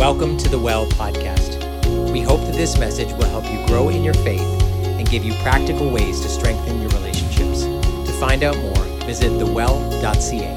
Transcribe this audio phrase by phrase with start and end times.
[0.00, 1.60] Welcome to the Well podcast.
[2.10, 5.34] We hope that this message will help you grow in your faith and give you
[5.42, 7.64] practical ways to strengthen your relationships.
[7.64, 10.56] To find out more, visit thewell.ca.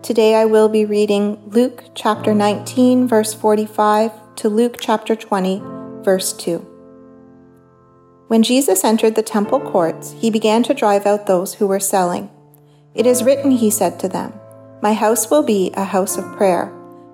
[0.00, 5.60] Today I will be reading Luke chapter 19, verse 45 to Luke chapter 20,
[6.04, 6.58] verse 2.
[8.28, 12.30] When Jesus entered the temple courts, he began to drive out those who were selling.
[12.94, 14.32] It is written, he said to them,
[14.82, 16.72] My house will be a house of prayer,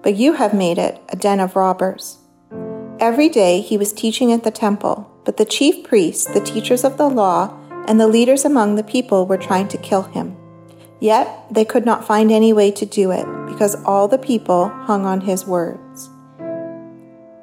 [0.09, 2.16] but you have made it a den of robbers.
[2.98, 6.96] Every day he was teaching at the temple, but the chief priests, the teachers of
[6.96, 7.55] the law,
[7.87, 10.34] and the leaders among the people were trying to kill him.
[10.98, 15.05] Yet they could not find any way to do it, because all the people hung
[15.05, 16.09] on his words.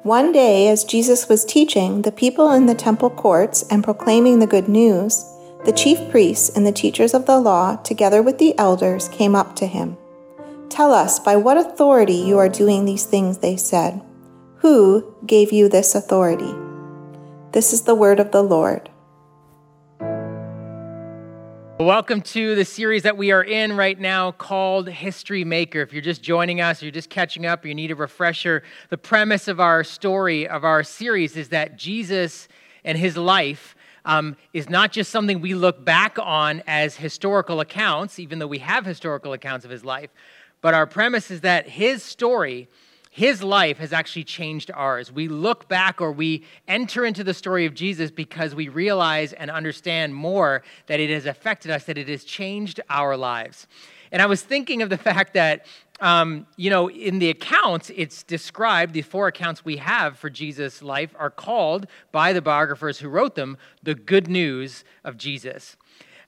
[0.02, 4.46] One day, as Jesus was teaching the people in the temple courts and proclaiming the
[4.48, 5.24] good news,
[5.64, 9.54] the chief priests and the teachers of the law, together with the elders, came up
[9.54, 9.96] to him.
[10.68, 14.02] Tell us by what authority you are doing these things, they said.
[14.58, 16.52] Who gave you this authority?
[17.52, 18.90] This is the word of the Lord.
[21.78, 25.82] Welcome to the series that we are in right now called History Maker.
[25.82, 28.64] If you're just joining us, or you're just catching up, or you need a refresher,
[28.90, 32.48] the premise of our story, of our series, is that Jesus
[32.84, 38.18] and his life um, is not just something we look back on as historical accounts,
[38.18, 40.10] even though we have historical accounts of his life,
[40.60, 42.68] but our premise is that his story
[43.16, 45.10] his life has actually changed ours.
[45.10, 49.50] We look back or we enter into the story of Jesus because we realize and
[49.50, 53.68] understand more that it has affected us, that it has changed our lives.
[54.12, 55.64] And I was thinking of the fact that,
[55.98, 60.82] um, you know, in the accounts, it's described, the four accounts we have for Jesus'
[60.82, 65.78] life are called by the biographers who wrote them the good news of Jesus.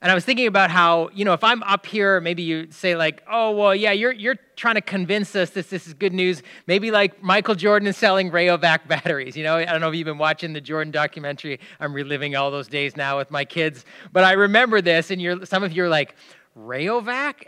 [0.01, 2.95] And I was thinking about how, you know, if I'm up here, maybe you say,
[2.95, 6.41] like, oh, well, yeah, you're, you're trying to convince us that this is good news.
[6.67, 9.35] Maybe like Michael Jordan is selling Rayovac batteries.
[9.35, 11.59] You know, I don't know if you've been watching the Jordan documentary.
[11.81, 13.83] I'm reliving all those days now with my kids.
[14.13, 16.15] But I remember this, and you're, some of you are like,
[16.57, 17.47] Rayovac?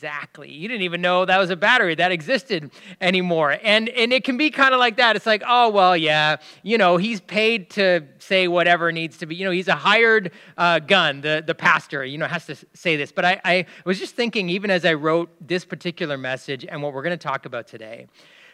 [0.00, 0.50] Exactly.
[0.50, 2.70] You didn't even know that was a battery that existed
[3.02, 3.58] anymore.
[3.62, 5.14] And, and it can be kind of like that.
[5.14, 9.34] It's like, oh, well, yeah, you know, he's paid to say whatever needs to be.
[9.34, 12.96] You know, he's a hired uh, gun, the, the pastor, you know, has to say
[12.96, 13.12] this.
[13.12, 16.94] But I, I was just thinking, even as I wrote this particular message and what
[16.94, 18.06] we're going to talk about today,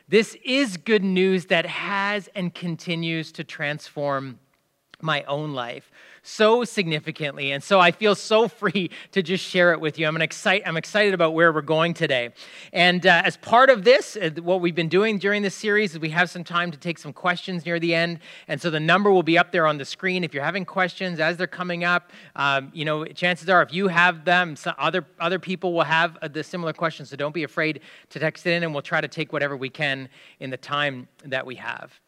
[0.08, 4.40] this is good news that has and continues to transform
[5.00, 5.92] my own life
[6.26, 7.52] so significantly.
[7.52, 10.06] And so I feel so free to just share it with you.
[10.06, 12.30] I'm, excite, I'm excited about where we're going today.
[12.72, 16.00] And uh, as part of this, uh, what we've been doing during this series is
[16.00, 18.18] we have some time to take some questions near the end.
[18.48, 20.24] And so the number will be up there on the screen.
[20.24, 23.88] If you're having questions as they're coming up, um, you know, chances are if you
[23.88, 27.10] have them, other, other people will have uh, the similar questions.
[27.10, 29.68] So don't be afraid to text it in, and we'll try to take whatever we
[29.68, 30.08] can
[30.40, 32.00] in the time that we have.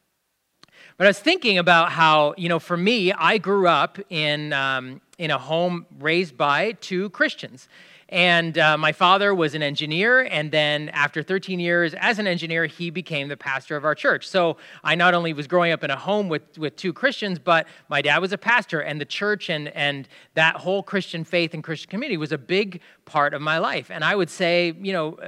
[0.99, 5.01] But I was thinking about how, you know, for me, I grew up in, um,
[5.17, 7.69] in a home raised by two Christians.
[8.09, 12.67] And uh, my father was an engineer, and then after 13 years as an engineer,
[12.67, 14.27] he became the pastor of our church.
[14.27, 17.69] So I not only was growing up in a home with, with two Christians, but
[17.89, 21.63] my dad was a pastor, and the church and, and that whole Christian faith and
[21.63, 23.89] Christian community was a big part of my life.
[23.89, 25.19] And I would say, you know,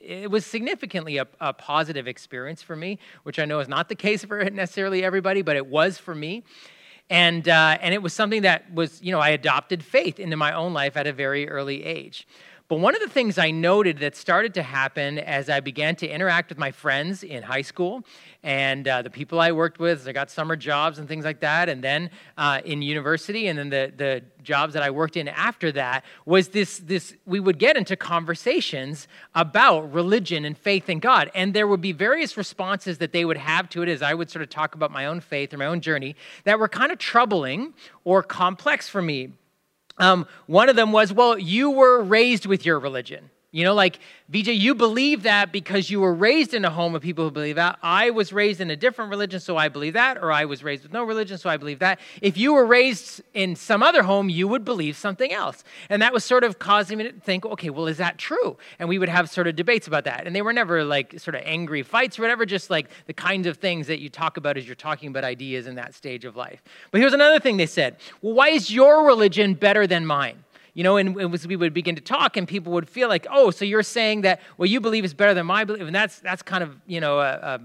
[0.00, 3.94] it was significantly a, a, positive experience for me, which I know is not the
[3.94, 6.42] case for necessarily everybody, but it was for me.
[7.10, 10.52] And, uh, and it was something that was, you know, I adopted faith into my
[10.52, 12.26] own life at a very early age.
[12.70, 16.08] But one of the things I noted that started to happen as I began to
[16.08, 18.04] interact with my friends in high school
[18.44, 21.68] and uh, the people I worked with, I got summer jobs and things like that,
[21.68, 25.72] and then uh, in university, and then the, the jobs that I worked in after
[25.72, 31.28] that, was this, this we would get into conversations about religion and faith in God.
[31.34, 34.30] And there would be various responses that they would have to it as I would
[34.30, 36.14] sort of talk about my own faith or my own journey
[36.44, 39.32] that were kind of troubling or complex for me
[40.00, 43.30] um, one of them was, well, you were raised with your religion.
[43.52, 47.02] You know, like, VJ, you believe that because you were raised in a home of
[47.02, 47.80] people who believe that.
[47.82, 50.18] I was raised in a different religion, so I believe that.
[50.18, 51.98] Or I was raised with no religion, so I believe that.
[52.22, 55.64] If you were raised in some other home, you would believe something else.
[55.88, 58.56] And that was sort of causing me to think, okay, well, is that true?
[58.78, 60.28] And we would have sort of debates about that.
[60.28, 63.48] And they were never like sort of angry fights or whatever, just like the kinds
[63.48, 66.36] of things that you talk about as you're talking about ideas in that stage of
[66.36, 66.62] life.
[66.92, 70.44] But here's another thing they said well, why is your religion better than mine?
[70.80, 73.50] You know, and as we would begin to talk, and people would feel like, oh,
[73.50, 76.40] so you're saying that what you believe is better than my belief, and that's that's
[76.40, 77.60] kind of you know a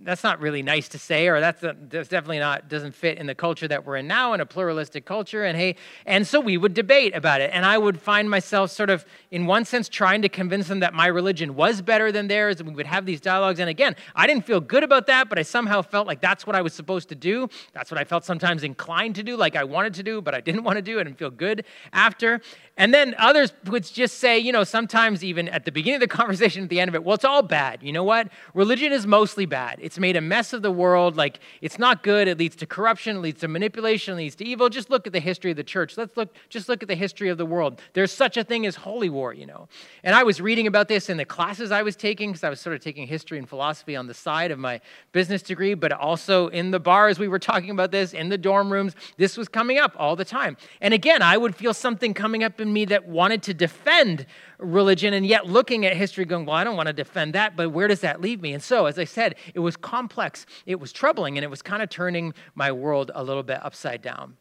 [0.00, 3.26] that's not really nice to say, or that's, a, that's definitely not, doesn't fit in
[3.26, 5.44] the culture that we're in now, in a pluralistic culture.
[5.44, 5.76] And hey,
[6.06, 7.50] and so we would debate about it.
[7.52, 10.94] And I would find myself sort of, in one sense, trying to convince them that
[10.94, 12.60] my religion was better than theirs.
[12.60, 13.60] And we would have these dialogues.
[13.60, 16.56] And again, I didn't feel good about that, but I somehow felt like that's what
[16.56, 17.48] I was supposed to do.
[17.72, 20.40] That's what I felt sometimes inclined to do, like I wanted to do, but I
[20.40, 20.98] didn't want to do.
[21.00, 22.40] I didn't feel good after.
[22.78, 26.16] And then others would just say, you know, sometimes even at the beginning of the
[26.16, 27.82] conversation, at the end of it, well, it's all bad.
[27.82, 28.28] You know what?
[28.54, 29.78] Religion is mostly bad.
[29.82, 31.16] It's made a mess of the world.
[31.16, 32.28] Like, it's not good.
[32.28, 34.68] It leads to corruption, it leads to manipulation, it leads to evil.
[34.68, 35.96] Just look at the history of the church.
[35.96, 37.80] Let's look, just look at the history of the world.
[37.94, 39.68] There's such a thing as holy war, you know.
[40.04, 42.60] And I was reading about this in the classes I was taking, because I was
[42.60, 44.80] sort of taking history and philosophy on the side of my
[45.10, 48.72] business degree, but also in the bars, we were talking about this, in the dorm
[48.72, 48.94] rooms.
[49.16, 50.56] This was coming up all the time.
[50.80, 54.26] And again, I would feel something coming up in in me that wanted to defend
[54.58, 57.70] religion and yet looking at history going, well, I don't want to defend that, but
[57.70, 58.52] where does that leave me?
[58.52, 61.82] And so, as I said, it was complex, it was troubling, and it was kind
[61.82, 64.36] of turning my world a little bit upside down.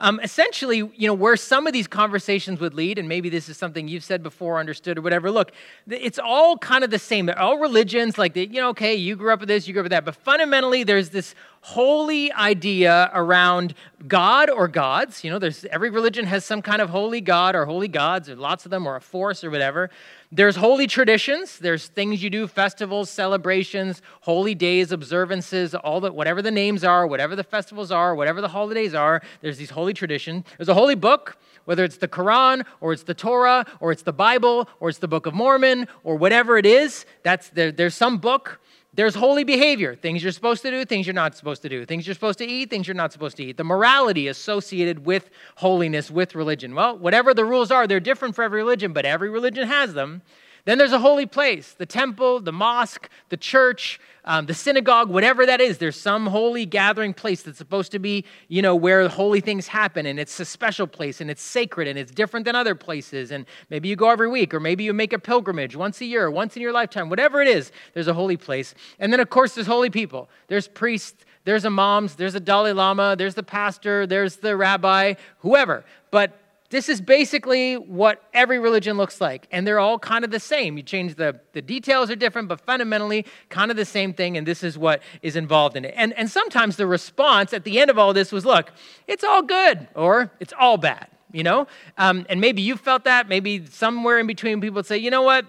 [0.00, 3.56] Um, essentially, you know, where some of these conversations would lead, and maybe this is
[3.56, 5.30] something you've said before, understood, or whatever.
[5.30, 5.52] Look,
[5.88, 7.26] it's all kind of the same.
[7.26, 9.80] They're all religions, like, the, you know, okay, you grew up with this, you grew
[9.82, 10.04] up with that.
[10.04, 13.74] But fundamentally, there's this holy idea around
[14.06, 15.24] God or gods.
[15.24, 18.36] You know, there's every religion has some kind of holy God or holy gods, or
[18.36, 19.90] lots of them, or a force or whatever.
[20.32, 21.58] There's holy traditions.
[21.58, 27.06] There's things you do, festivals, celebrations, holy days, observances, all the whatever the names are,
[27.06, 29.22] whatever the festivals are, whatever the holidays are.
[29.40, 30.44] There's these holy traditions.
[30.58, 34.12] There's a holy book, whether it's the Quran or it's the Torah or it's the
[34.12, 37.06] Bible or it's the Book of Mormon or whatever it is.
[37.22, 38.60] That's there, there's some book
[38.96, 42.06] there's holy behavior, things you're supposed to do, things you're not supposed to do, things
[42.06, 43.58] you're supposed to eat, things you're not supposed to eat.
[43.58, 46.74] The morality associated with holiness, with religion.
[46.74, 50.22] Well, whatever the rules are, they're different for every religion, but every religion has them.
[50.64, 55.46] Then there's a holy place the temple, the mosque, the church, um, the synagogue, whatever
[55.46, 55.78] that is.
[55.78, 60.06] There's some holy gathering place that's supposed to be, you know, where holy things happen.
[60.06, 63.30] And it's a special place and it's sacred and it's different than other places.
[63.30, 66.30] And maybe you go every week or maybe you make a pilgrimage once a year,
[66.30, 68.74] once in your lifetime, whatever it is, there's a holy place.
[68.98, 70.28] And then, of course, there's holy people.
[70.48, 75.84] There's priests, there's imams, there's a Dalai Lama, there's the pastor, there's the rabbi, whoever.
[76.10, 76.38] But
[76.70, 79.46] this is basically what every religion looks like.
[79.50, 80.76] And they're all kind of the same.
[80.76, 84.36] You change the, the details are different, but fundamentally kind of the same thing.
[84.36, 85.94] And this is what is involved in it.
[85.96, 88.72] And, and sometimes the response at the end of all this was look,
[89.06, 91.66] it's all good or it's all bad, you know?
[91.98, 93.28] Um, and maybe you felt that.
[93.28, 95.46] Maybe somewhere in between people would say, you know what?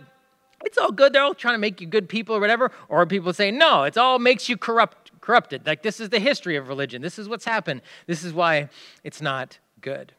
[0.65, 1.13] It's all good.
[1.13, 2.71] They're all trying to make you good people or whatever.
[2.89, 5.65] Or people say, no, it's all makes you corrupt, corrupted.
[5.65, 7.01] Like this is the history of religion.
[7.01, 7.81] This is what's happened.
[8.05, 8.69] This is why
[9.03, 10.13] it's not good.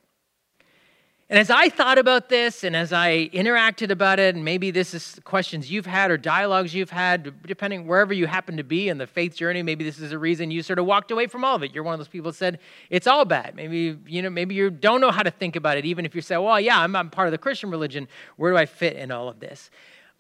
[1.31, 4.95] And as I thought about this and as I interacted about it, and maybe this
[4.95, 8.97] is questions you've had or dialogues you've had, depending wherever you happen to be in
[8.97, 11.55] the faith journey, maybe this is a reason you sort of walked away from all
[11.55, 11.75] of it.
[11.75, 13.55] You're one of those people that said, it's all bad.
[13.55, 16.23] Maybe, you know, maybe you don't know how to think about it, even if you
[16.23, 18.09] say, well, yeah, I'm, I'm part of the Christian religion.
[18.37, 19.71] Where do I fit in all of this?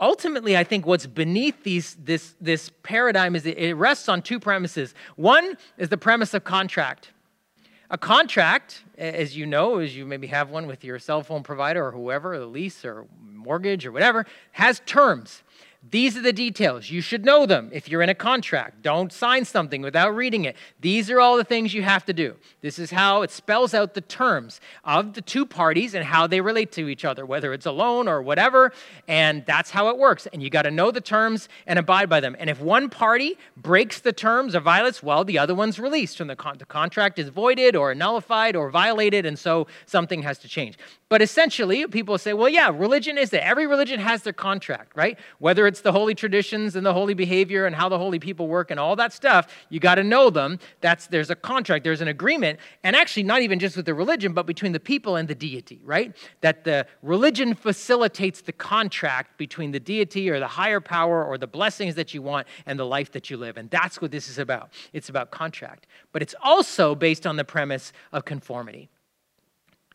[0.00, 4.94] Ultimately, I think what's beneath these, this, this paradigm is it rests on two premises.
[5.16, 7.12] One is the premise of contract.
[7.90, 11.87] A contract, as you know, as you maybe have one with your cell phone provider
[11.87, 15.43] or whoever, a lease or mortgage or whatever, has terms.
[15.91, 16.91] These are the details.
[16.91, 18.83] You should know them if you're in a contract.
[18.83, 20.57] Don't sign something without reading it.
[20.81, 22.35] These are all the things you have to do.
[22.63, 26.41] This is how it spells out the terms of the two parties and how they
[26.41, 28.73] relate to each other, whether it's a loan or whatever.
[29.07, 30.27] And that's how it works.
[30.33, 32.35] And you got to know the terms and abide by them.
[32.41, 36.29] And if one party breaks the terms or violates, well, the other one's released and
[36.29, 39.25] the, con- the contract is voided or nullified or violated.
[39.25, 40.77] And so something has to change.
[41.08, 43.47] But essentially, people say, well, yeah, religion is that.
[43.47, 45.17] Every religion has their contract, right?
[45.39, 48.70] Whether it's the holy traditions and the holy behavior and how the holy people work
[48.70, 50.58] and all that stuff, you got to know them.
[50.81, 54.32] That's there's a contract, there's an agreement, and actually not even just with the religion,
[54.32, 56.17] but between the people and the deity, right?
[56.41, 61.46] That the religion facilitates the contract between the deity or the higher power or the
[61.46, 63.56] blessings that you want and the life that you live.
[63.56, 64.70] And that's what this is about.
[64.93, 65.87] It's about contract.
[66.13, 68.89] But it's also based on the premise of conformity.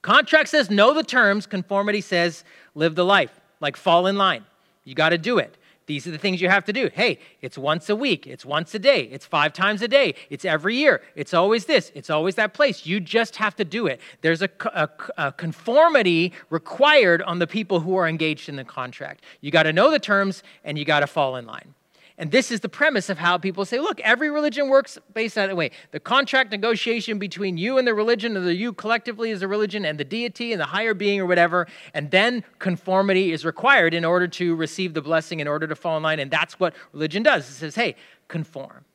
[0.04, 2.44] Contract says know the terms, conformity says
[2.76, 4.46] live the life, like fall in line.
[4.84, 5.58] You got to do it.
[5.86, 6.90] These are the things you have to do.
[6.94, 10.46] Hey, it's once a week, it's once a day, it's five times a day, it's
[10.46, 12.86] every year, it's always this, it's always that place.
[12.86, 14.00] You just have to do it.
[14.22, 19.24] There's a, a, a conformity required on the people who are engaged in the contract.
[19.42, 21.74] You got to know the terms and you got to fall in line.
[22.18, 25.48] And this is the premise of how people say, look, every religion works based on
[25.48, 25.72] that way.
[25.92, 29.84] The contract negotiation between you and the religion, or the you collectively as a religion,
[29.84, 34.06] and the deity and the higher being or whatever, and then conformity is required in
[34.06, 36.20] order to receive the blessing, in order to fall in line.
[36.20, 37.50] And that's what religion does.
[37.50, 37.96] It says, hey,
[38.28, 38.86] conform.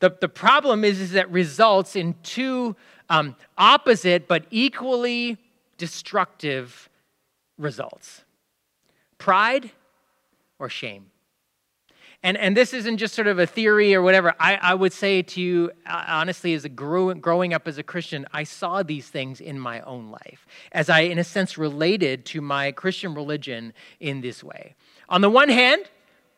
[0.00, 2.76] The, the problem is, is that results in two
[3.08, 5.36] um, opposite but equally
[5.78, 6.88] destructive
[7.58, 8.22] results
[9.18, 9.70] pride
[10.58, 11.06] or shame.
[12.22, 14.34] And, and this isn't just sort of a theory or whatever.
[14.40, 17.82] I, I would say to you, uh, honestly, as a grew, growing up as a
[17.82, 22.24] Christian, I saw these things in my own life as I, in a sense, related
[22.26, 24.74] to my Christian religion in this way.
[25.08, 25.84] On the one hand,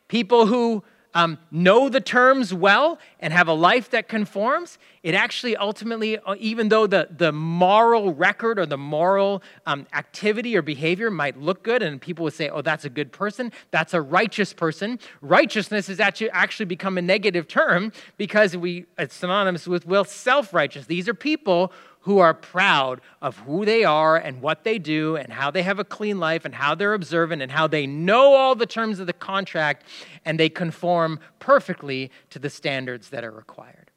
[0.09, 0.83] people who
[1.15, 6.35] um, know the terms well and have a life that conforms, it actually ultimately, uh,
[6.39, 11.63] even though the, the moral record or the moral um, activity or behavior might look
[11.63, 15.87] good, and people would say, oh, that's a good person, that's a righteous person, righteousness
[15.87, 20.87] has actually, actually become a negative term because we, it's synonymous with, self righteous.
[20.87, 25.33] These are people who are proud of who they are and what they do and
[25.33, 28.55] how they have a clean life and how they're observant and how they know all
[28.55, 29.85] the terms of the contract
[30.25, 33.91] and they conform perfectly to the standards that are required.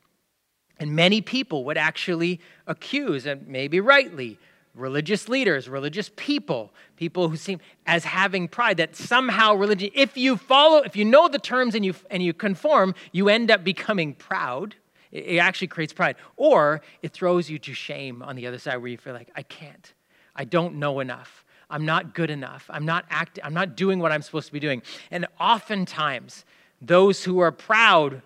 [0.79, 4.39] And many people would actually accuse, and maybe rightly,
[4.73, 10.37] religious leaders, religious people, people who seem as having pride that somehow religion, if you
[10.37, 14.15] follow, if you know the terms and you and you conform, you end up becoming
[14.15, 14.75] proud
[15.11, 16.15] it actually creates pride.
[16.37, 19.43] Or it throws you to shame on the other side where you feel like, I
[19.43, 19.93] can't.
[20.35, 21.43] I don't know enough.
[21.69, 22.65] I'm not good enough.
[22.69, 24.81] I'm not act- I'm not doing what I'm supposed to be doing.
[25.09, 26.45] And oftentimes,
[26.81, 28.21] those who are proud,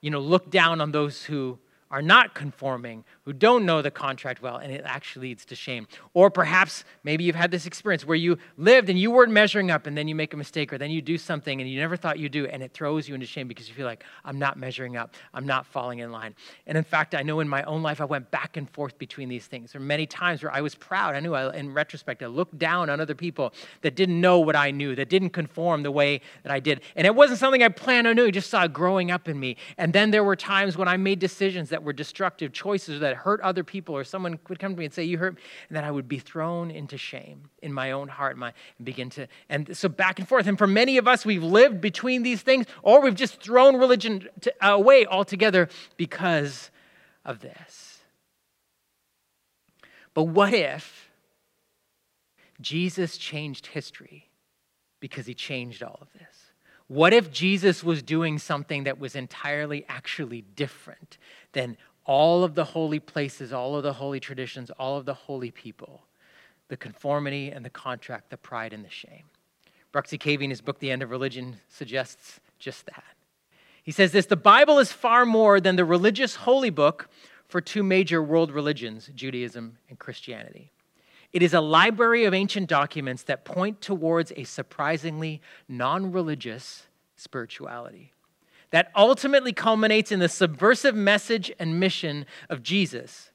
[0.00, 1.58] you know, look down on those who
[1.90, 5.86] are not conforming, who don't know the contract well, and it actually leads to shame.
[6.12, 9.86] Or perhaps maybe you've had this experience where you lived and you weren't measuring up,
[9.86, 12.18] and then you make a mistake, or then you do something and you never thought
[12.18, 14.96] you'd do, and it throws you into shame because you feel like, I'm not measuring
[14.96, 16.34] up, I'm not falling in line.
[16.66, 19.28] And in fact, I know in my own life, I went back and forth between
[19.28, 19.72] these things.
[19.72, 21.14] There were many times where I was proud.
[21.14, 24.56] I knew, I, in retrospect, I looked down on other people that didn't know what
[24.56, 26.82] I knew, that didn't conform the way that I did.
[26.94, 29.56] And it wasn't something I planned on doing, just saw it growing up in me.
[29.78, 33.40] And then there were times when I made decisions that were destructive choices that hurt
[33.40, 35.90] other people, or someone would come to me and say, You hurt, and then I
[35.90, 39.88] would be thrown into shame in my own heart my, and begin to, and so
[39.88, 40.46] back and forth.
[40.46, 44.28] And for many of us, we've lived between these things, or we've just thrown religion
[44.42, 46.70] to, away altogether because
[47.24, 47.98] of this.
[50.14, 51.10] But what if
[52.60, 54.30] Jesus changed history
[55.00, 56.44] because he changed all of this?
[56.86, 61.18] What if Jesus was doing something that was entirely actually different
[61.52, 65.50] than all of the holy places, all of the holy traditions, all of the holy
[65.50, 66.02] people,
[66.68, 69.24] the conformity and the contract, the pride and the shame.
[69.92, 73.04] Bruxy Cavey, in his book, The End of Religion, suggests just that.
[73.82, 77.08] He says this The Bible is far more than the religious holy book
[77.48, 80.72] for two major world religions, Judaism and Christianity.
[81.32, 88.13] It is a library of ancient documents that point towards a surprisingly non religious spirituality
[88.74, 93.30] that ultimately culminates in the subversive message and mission of Jesus.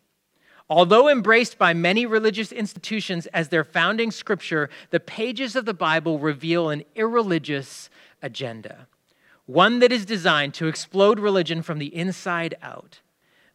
[0.69, 6.19] Although embraced by many religious institutions as their founding scripture, the pages of the Bible
[6.19, 7.89] reveal an irreligious
[8.21, 8.89] agenda,
[9.45, 12.99] one that is designed to explode religion from the inside out.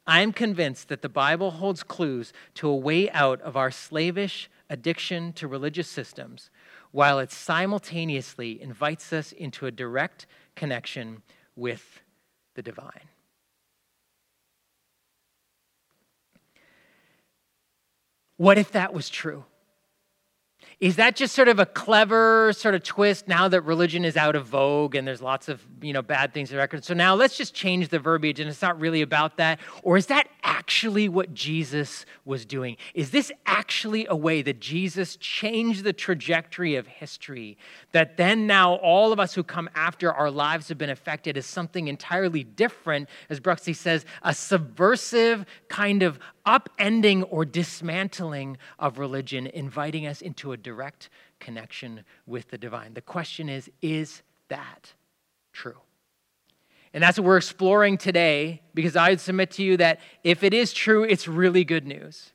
[0.07, 4.49] I am convinced that the Bible holds clues to a way out of our slavish
[4.71, 6.49] addiction to religious systems,
[6.93, 10.27] while it simultaneously invites us into a direct
[10.57, 11.21] connection
[11.57, 12.01] with
[12.55, 13.09] the divine.
[18.37, 19.45] What if that was true?
[20.85, 24.37] Is that just sort of a clever sort of twist now that religion is out
[24.37, 26.85] of vogue and there's lots of you know bad things in record?
[26.85, 29.61] So now let's just change the verbiage and it's not really about that.
[29.83, 32.77] Or is that actually what Jesus was doing?
[32.93, 37.57] Is this actually a way that Jesus changed the trajectory of history?
[37.93, 41.47] That then now all of us who come after our lives have been affected as
[41.47, 49.47] something entirely different, as Bruxy says, a subversive kind of upending or dismantling of religion,
[49.47, 52.95] inviting us into a direct connection with the divine.
[52.95, 54.93] The question is is that
[55.53, 55.79] true?
[56.93, 60.55] And that's what we're exploring today because I would submit to you that if it
[60.55, 62.31] is true, it's really good news.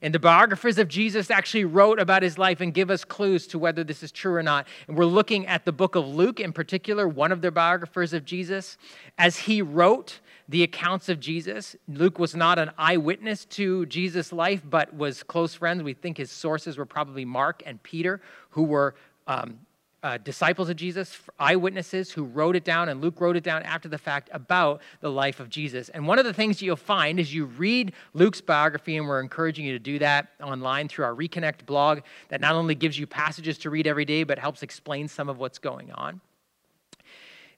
[0.00, 3.58] And the biographers of Jesus actually wrote about his life and give us clues to
[3.58, 4.66] whether this is true or not.
[4.86, 8.24] And we're looking at the book of Luke in particular, one of the biographers of
[8.24, 8.76] Jesus,
[9.16, 11.76] as he wrote the accounts of Jesus.
[11.88, 15.82] Luke was not an eyewitness to Jesus' life, but was close friends.
[15.82, 18.20] We think his sources were probably Mark and Peter,
[18.50, 18.94] who were
[19.26, 19.58] um,
[20.04, 23.88] uh, disciples of Jesus, eyewitnesses who wrote it down, and Luke wrote it down after
[23.88, 25.88] the fact about the life of Jesus.
[25.88, 29.64] And one of the things you'll find is you read Luke's biography, and we're encouraging
[29.64, 33.56] you to do that online through our Reconnect blog that not only gives you passages
[33.58, 36.20] to read every day, but helps explain some of what's going on.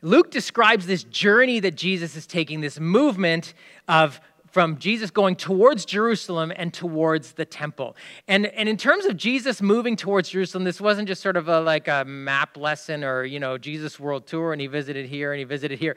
[0.06, 3.54] Luke describes this journey that Jesus is taking, this movement
[3.88, 4.20] of
[4.52, 7.96] from Jesus going towards Jerusalem and towards the temple.
[8.28, 11.60] And, and in terms of Jesus moving towards Jerusalem, this wasn't just sort of a,
[11.60, 15.40] like a map lesson or, you know, Jesus world tour and he visited here and
[15.40, 15.96] he visited here.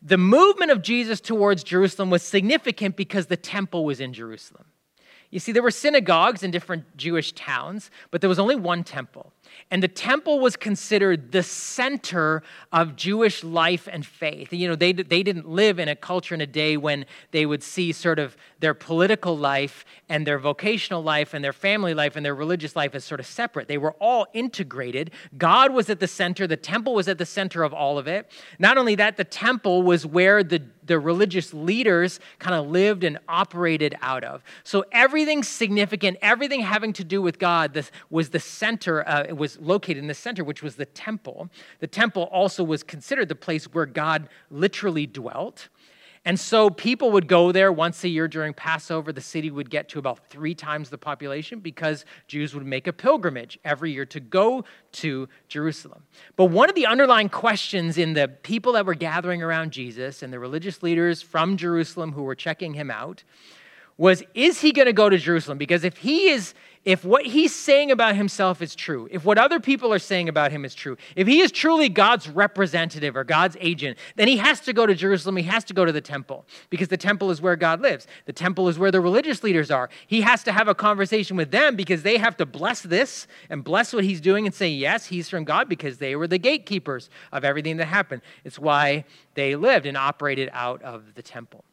[0.00, 4.64] The movement of Jesus towards Jerusalem was significant because the temple was in Jerusalem.
[5.30, 9.32] You see, there were synagogues in different Jewish towns, but there was only one temple.
[9.70, 14.52] And the temple was considered the center of Jewish life and faith.
[14.52, 17.62] You know, they, they didn't live in a culture in a day when they would
[17.62, 22.24] see sort of their political life and their vocational life and their family life and
[22.26, 23.68] their religious life as sort of separate.
[23.68, 25.12] They were all integrated.
[25.38, 28.30] God was at the center, the temple was at the center of all of it.
[28.58, 33.16] Not only that, the temple was where the the religious leaders kind of lived and
[33.28, 34.42] operated out of.
[34.64, 39.36] So everything significant, everything having to do with God this was the center, uh, it
[39.36, 41.48] was located in the center, which was the temple.
[41.78, 45.68] The temple also was considered the place where God literally dwelt.
[46.30, 49.12] And so people would go there once a year during Passover.
[49.12, 52.92] The city would get to about three times the population because Jews would make a
[52.92, 56.04] pilgrimage every year to go to Jerusalem.
[56.36, 60.32] But one of the underlying questions in the people that were gathering around Jesus and
[60.32, 63.24] the religious leaders from Jerusalem who were checking him out
[63.98, 65.58] was is he going to go to Jerusalem?
[65.58, 69.60] Because if he is if what he's saying about himself is true, if what other
[69.60, 73.56] people are saying about him is true, if he is truly God's representative or God's
[73.60, 75.36] agent, then he has to go to Jerusalem.
[75.36, 78.06] He has to go to the temple because the temple is where God lives.
[78.24, 79.90] The temple is where the religious leaders are.
[80.06, 83.62] He has to have a conversation with them because they have to bless this and
[83.62, 87.10] bless what he's doing and say, yes, he's from God because they were the gatekeepers
[87.30, 88.22] of everything that happened.
[88.42, 91.64] It's why they lived and operated out of the temple.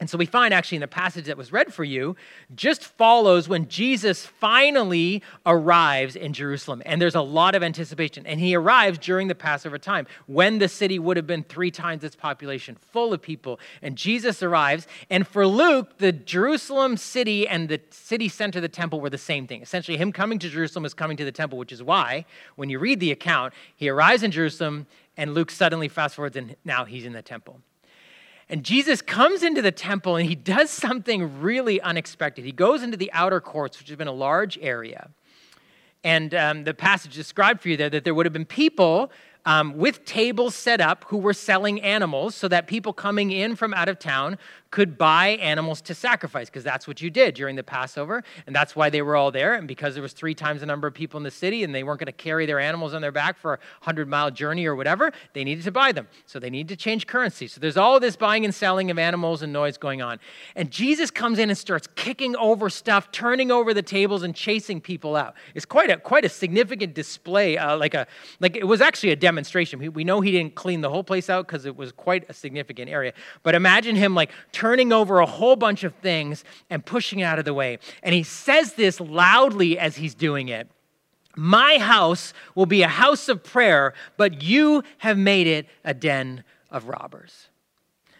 [0.00, 2.14] And so we find actually in the passage that was read for you,
[2.54, 6.82] just follows when Jesus finally arrives in Jerusalem.
[6.86, 8.24] And there's a lot of anticipation.
[8.24, 12.04] And he arrives during the Passover time when the city would have been three times
[12.04, 13.58] its population, full of people.
[13.82, 14.86] And Jesus arrives.
[15.10, 19.48] And for Luke, the Jerusalem city and the city center, the temple, were the same
[19.48, 19.62] thing.
[19.62, 22.24] Essentially, him coming to Jerusalem is coming to the temple, which is why
[22.54, 24.86] when you read the account, he arrives in Jerusalem
[25.16, 27.60] and Luke suddenly fast forwards and now he's in the temple.
[28.50, 32.44] And Jesus comes into the temple and he does something really unexpected.
[32.44, 35.10] He goes into the outer courts, which has been a large area.
[36.02, 39.10] And um, the passage described for you there that there would have been people
[39.44, 43.74] um, with tables set up who were selling animals so that people coming in from
[43.74, 44.38] out of town
[44.70, 48.22] could buy animals to sacrifice because that's what you did during the Passover.
[48.46, 49.54] And that's why they were all there.
[49.54, 51.82] And because there was three times the number of people in the city and they
[51.82, 54.76] weren't going to carry their animals on their back for a 100 mile journey or
[54.76, 56.06] whatever, they needed to buy them.
[56.26, 57.48] So they needed to change currency.
[57.48, 60.20] So there's all this buying and selling of animals and noise going on.
[60.54, 64.80] And Jesus comes in and starts kicking over stuff, turning over the tables and chasing
[64.82, 65.34] people out.
[65.54, 68.06] It's quite a, quite a significant display, uh, like, a,
[68.38, 69.78] like it was actually a demonstration.
[69.78, 72.34] We, we know he didn't clean the whole place out because it was quite a
[72.34, 73.14] significant area.
[73.42, 77.38] But imagine him like turning over a whole bunch of things and pushing it out
[77.38, 77.78] of the way.
[78.02, 80.68] And he says this loudly as he's doing it.
[81.36, 86.42] My house will be a house of prayer, but you have made it a den
[86.72, 87.46] of robbers.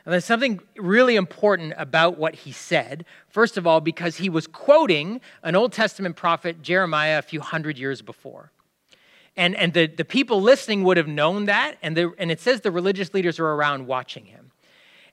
[0.04, 3.04] And there's something really important about what he said.
[3.28, 7.78] First of all, because he was quoting an Old Testament prophet, Jeremiah, a few hundred
[7.78, 8.52] years before.
[9.36, 12.60] And, and the, the people listening would have known that, and, the, and it says
[12.60, 14.47] the religious leaders were around watching him.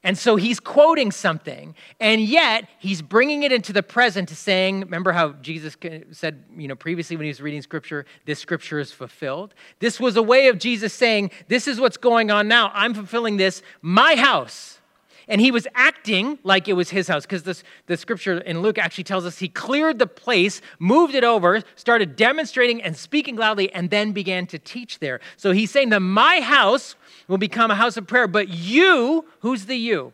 [0.06, 4.82] And so he's quoting something, and yet he's bringing it into the present to saying,
[4.82, 5.76] remember how Jesus
[6.12, 9.56] said, you know, previously when he was reading scripture, this scripture is fulfilled?
[9.80, 12.72] This was a way of Jesus saying, this is what's going on now.
[12.76, 13.64] I'm fulfilling this.
[13.82, 14.80] My house
[15.28, 18.78] and he was acting like it was his house because this the scripture in Luke
[18.78, 23.74] actually tells us he cleared the place, moved it over, started demonstrating and speaking loudly,
[23.74, 25.20] and then began to teach there.
[25.38, 26.96] So he's saying that my house
[27.28, 30.14] will become a house of prayer, but you, who's the you?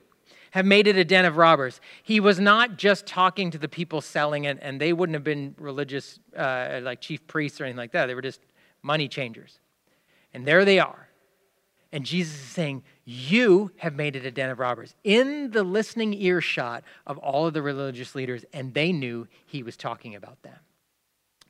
[0.52, 1.80] Have made it a den of robbers.
[2.04, 5.56] He was not just talking to the people selling it, and they wouldn't have been
[5.58, 8.08] religious, uh, like chief priests or anything like that.
[8.08, 8.42] They were just
[8.82, 9.60] money changers.
[10.34, 11.08] And there they are.
[11.94, 16.14] And Jesus is saying, You have made it a den of robbers in the listening
[16.14, 20.58] earshot of all of the religious leaders, and they knew he was talking about them.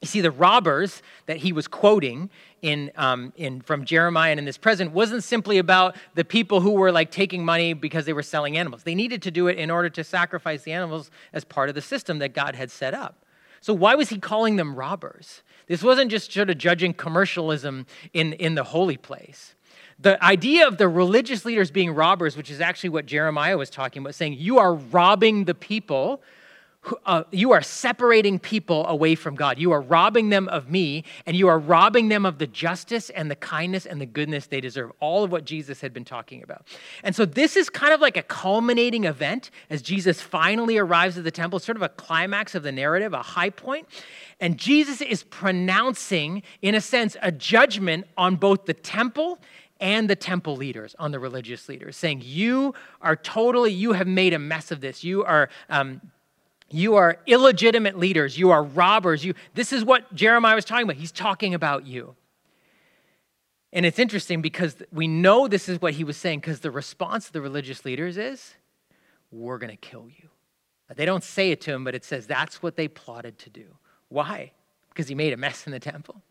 [0.02, 2.32] You see, the robbers that he was quoting
[2.64, 6.72] in, um, in, from Jeremiah and in this present wasn't simply about the people who
[6.72, 8.82] were like taking money because they were selling animals.
[8.82, 11.82] They needed to do it in order to sacrifice the animals as part of the
[11.82, 13.26] system that God had set up.
[13.62, 15.44] So, why was he calling them robbers?
[15.68, 19.54] This wasn't just sort of judging commercialism in, in the holy place.
[20.00, 24.02] The idea of the religious leaders being robbers, which is actually what Jeremiah was talking
[24.02, 26.24] about, saying, You are robbing the people
[27.06, 29.60] uh, you are separating people away from God.
[29.60, 33.30] You are robbing them of me, and you are robbing them of the justice and
[33.30, 34.92] the kindness and the goodness they deserve.
[35.00, 36.68] All of what Jesus had been talking about.
[37.04, 41.24] And so, this is kind of like a culminating event as Jesus finally arrives at
[41.24, 43.88] the temple, sort of a climax of the narrative, a high point.
[44.40, 49.40] And Jesus is pronouncing, in a sense, a judgment on both the temple
[49.80, 54.34] and the temple leaders, on the religious leaders, saying, You are totally, you have made
[54.34, 55.04] a mess of this.
[55.04, 55.50] You are.
[55.70, 56.02] Um,
[56.74, 58.38] you are illegitimate leaders.
[58.38, 59.24] You are robbers.
[59.26, 60.96] You, this is what Jeremiah was talking about.
[60.96, 62.16] He's talking about you.
[63.74, 67.28] And it's interesting because we know this is what he was saying because the response
[67.28, 68.56] of the religious leaders is,
[69.32, 70.30] We're going to kill you.
[70.96, 73.66] They don't say it to him, but it says that's what they plotted to do.
[74.10, 74.52] Why?
[74.90, 76.22] Because he made a mess in the temple?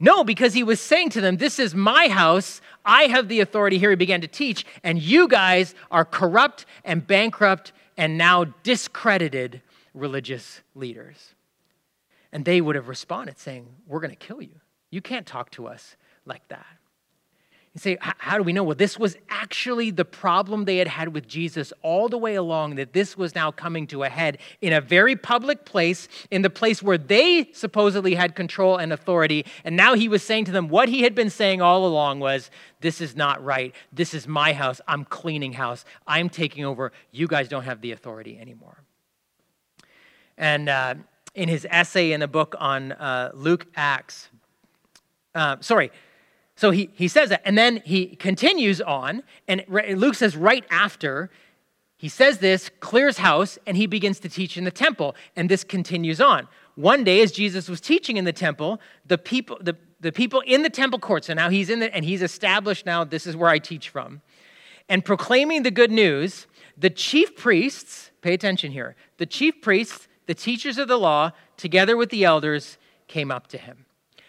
[0.00, 2.60] No, because he was saying to them, This is my house.
[2.84, 3.90] I have the authority here.
[3.90, 10.60] He began to teach, and you guys are corrupt and bankrupt and now discredited religious
[10.74, 11.34] leaders.
[12.32, 14.60] And they would have responded saying, We're going to kill you.
[14.90, 16.66] You can't talk to us like that.
[17.74, 18.62] You say, how do we know?
[18.62, 22.76] Well, this was actually the problem they had had with Jesus all the way along,
[22.76, 26.50] that this was now coming to a head in a very public place, in the
[26.50, 29.44] place where they supposedly had control and authority.
[29.64, 32.48] And now he was saying to them what he had been saying all along was,
[32.80, 33.74] This is not right.
[33.92, 34.80] This is my house.
[34.86, 35.84] I'm cleaning house.
[36.06, 36.92] I'm taking over.
[37.10, 38.84] You guys don't have the authority anymore.
[40.38, 40.94] And uh,
[41.34, 44.28] in his essay in the book on uh, Luke Acts,
[45.34, 45.90] uh, sorry,
[46.56, 47.42] so he, he says that.
[47.44, 51.30] And then he continues on, and Luke says right after,
[51.96, 55.16] he says this, clears house, and he begins to teach in the temple.
[55.36, 56.48] And this continues on.
[56.76, 60.62] One day, as Jesus was teaching in the temple, the people, the, the people in
[60.62, 63.50] the temple court, so now he's in the, and he's established now, this is where
[63.50, 64.22] I teach from,
[64.88, 70.34] and proclaiming the good news, the chief priests, pay attention here, the chief priests, the
[70.34, 73.83] teachers of the law, together with the elders, came up to him.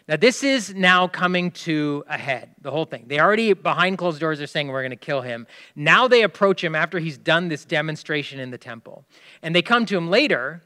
[0.07, 3.05] Now, this is now coming to a head, the whole thing.
[3.07, 5.47] They already, behind closed doors, are saying, We're going to kill him.
[5.75, 9.03] Now they approach him after he's done this demonstration in the temple.
[9.41, 10.61] And they come to him later,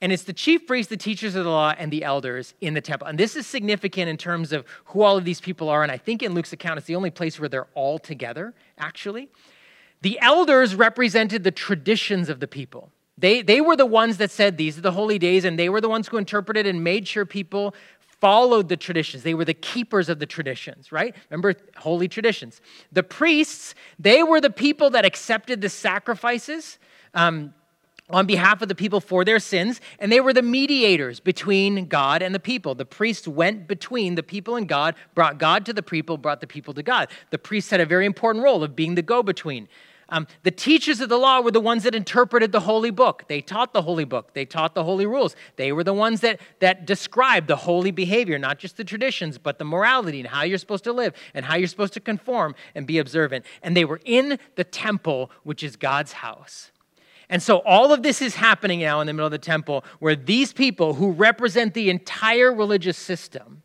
[0.00, 2.80] and it's the chief priests, the teachers of the law, and the elders in the
[2.80, 3.08] temple.
[3.08, 5.82] And this is significant in terms of who all of these people are.
[5.82, 9.30] And I think in Luke's account, it's the only place where they're all together, actually.
[10.02, 12.92] The elders represented the traditions of the people.
[13.18, 15.82] They, they were the ones that said these are the holy days, and they were
[15.82, 17.74] the ones who interpreted and made sure people
[18.20, 19.22] followed the traditions.
[19.22, 21.14] They were the keepers of the traditions, right?
[21.30, 22.60] Remember, holy traditions.
[22.92, 26.78] The priests, they were the people that accepted the sacrifices.
[27.14, 27.54] Um,
[28.12, 32.22] on behalf of the people for their sins, and they were the mediators between God
[32.22, 32.74] and the people.
[32.74, 36.46] The priests went between the people and God, brought God to the people, brought the
[36.46, 37.08] people to God.
[37.30, 39.68] The priests had a very important role of being the go between.
[40.10, 43.24] Um, the teachers of the law were the ones that interpreted the holy book.
[43.28, 44.34] They taught the holy book.
[44.34, 45.36] They taught the holy rules.
[45.56, 49.58] They were the ones that, that described the holy behavior, not just the traditions, but
[49.58, 52.86] the morality and how you're supposed to live and how you're supposed to conform and
[52.86, 53.44] be observant.
[53.62, 56.72] And they were in the temple, which is God's house.
[57.28, 60.16] And so all of this is happening now in the middle of the temple where
[60.16, 63.62] these people who represent the entire religious system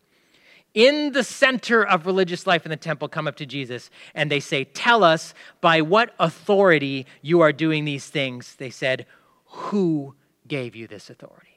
[0.75, 4.41] in the center of religious life in the temple come up to Jesus and they
[4.41, 8.55] say, Tell us by what authority you are doing these things.
[8.57, 9.07] They said,
[9.45, 10.13] Who
[10.47, 11.47] gave you this authority?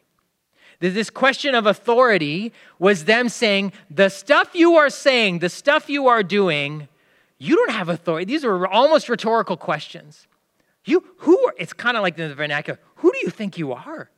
[0.80, 6.06] This question of authority was them saying, The stuff you are saying, the stuff you
[6.06, 6.88] are doing,
[7.38, 8.24] you don't have authority.
[8.24, 10.28] These are almost rhetorical questions.
[10.84, 14.10] You, who are, it's kind of like the vernacular, who do you think you are?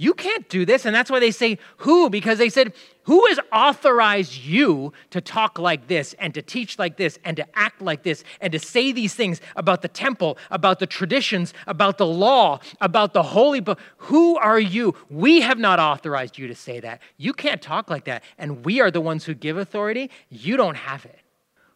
[0.00, 0.86] You can't do this.
[0.86, 5.58] And that's why they say who, because they said, Who has authorized you to talk
[5.58, 8.92] like this and to teach like this and to act like this and to say
[8.92, 13.80] these things about the temple, about the traditions, about the law, about the holy book?
[13.96, 14.94] Who are you?
[15.10, 17.02] We have not authorized you to say that.
[17.16, 18.22] You can't talk like that.
[18.38, 20.12] And we are the ones who give authority.
[20.30, 21.18] You don't have it.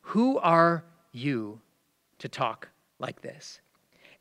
[0.02, 1.60] Who are you
[2.20, 2.68] to talk
[3.00, 3.61] like this?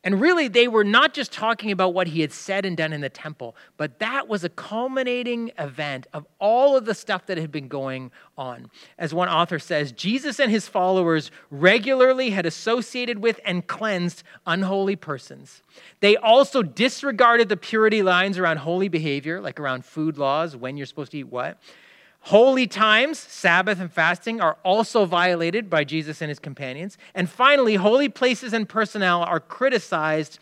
[0.04, 3.00] And really, they were not just talking about what he had said and done in
[3.00, 7.52] the temple, but that was a culminating event of all of the stuff that had
[7.52, 8.68] been going on.
[8.98, 14.96] As one author says, Jesus and his followers regularly had associated with and cleansed unholy
[14.96, 15.62] persons.
[16.00, 20.86] They also disregarded the purity lines around holy behavior, like around food laws, when you're
[20.86, 21.58] supposed to eat what.
[22.26, 26.96] Holy times, Sabbath and fasting, are also violated by Jesus and his companions.
[27.14, 30.38] And finally, holy places and personnel are criticized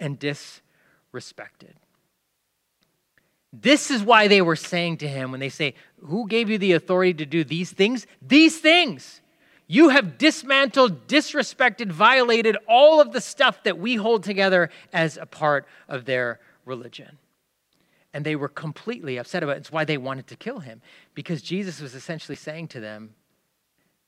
[0.00, 1.74] and disrespected.
[3.52, 6.72] This is why they were saying to him when they say, Who gave you the
[6.72, 8.08] authority to do these things?
[8.20, 9.20] These things.
[9.68, 15.26] You have dismantled, disrespected, violated all of the stuff that we hold together as a
[15.26, 17.18] part of their religion.
[18.12, 19.60] And they were completely upset about it.
[19.60, 20.82] It's why they wanted to kill him,
[21.14, 23.14] because Jesus was essentially saying to them,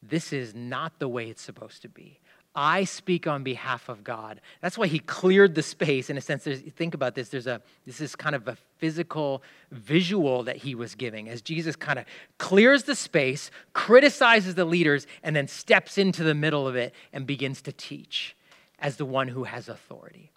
[0.03, 2.21] This is not the way it's supposed to be.
[2.55, 4.41] I speak on behalf of God.
[4.61, 6.11] That's why he cleared the space.
[6.11, 7.31] In a sense, think about this.
[7.31, 11.77] There's a this is kind of a physical visual that he was giving as Jesus
[11.77, 12.05] kind of
[12.39, 17.27] clears the space, criticizes the leaders, and then steps into the middle of it and
[17.27, 18.37] begins to teach
[18.79, 20.31] as the one who has authority.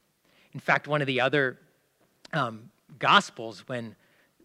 [0.53, 1.59] In fact, one of the other
[2.31, 3.95] um, gospels, when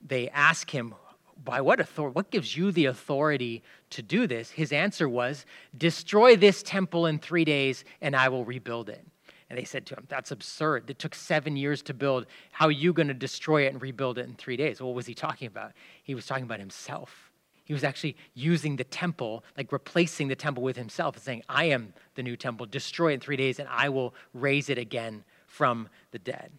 [0.04, 0.94] they ask him
[1.42, 4.50] by what authority, what gives you the authority to do this?
[4.50, 9.04] His answer was, destroy this temple in three days and I will rebuild it.
[9.48, 10.88] And they said to him, That's absurd.
[10.88, 12.26] It took seven years to build.
[12.52, 14.80] How are you going to destroy it and rebuild it in three days?
[14.80, 15.72] What was he talking about?
[16.04, 17.32] He was talking about himself.
[17.64, 21.64] He was actually using the temple, like replacing the temple with himself and saying, I
[21.66, 22.66] am the new temple.
[22.66, 26.52] Destroy it in three days and I will raise it again from the dead.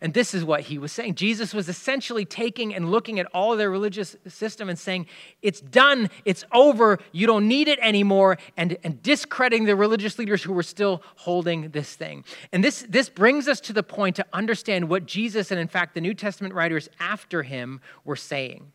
[0.00, 1.16] And this is what he was saying.
[1.16, 5.06] Jesus was essentially taking and looking at all their religious system and saying,
[5.42, 10.44] It's done, it's over, you don't need it anymore, and, and discrediting the religious leaders
[10.44, 12.24] who were still holding this thing.
[12.52, 15.94] And this, this brings us to the point to understand what Jesus and, in fact,
[15.94, 18.70] the New Testament writers after him were saying.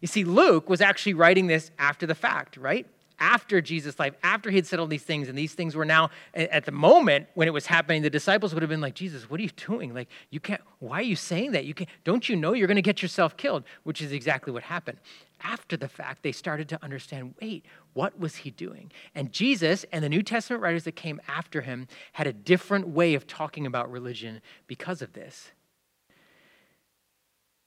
[0.00, 2.86] You see, Luke was actually writing this after the fact, right?
[3.20, 6.10] After Jesus' life, after he had said all these things, and these things were now
[6.34, 9.38] at the moment when it was happening, the disciples would have been like, Jesus, what
[9.38, 9.94] are you doing?
[9.94, 11.66] Like, you can't, why are you saying that?
[11.66, 13.64] You can't, don't you know you're going to get yourself killed?
[13.82, 14.98] Which is exactly what happened.
[15.42, 18.90] After the fact, they started to understand wait, what was he doing?
[19.14, 23.14] And Jesus and the New Testament writers that came after him had a different way
[23.14, 25.50] of talking about religion because of this.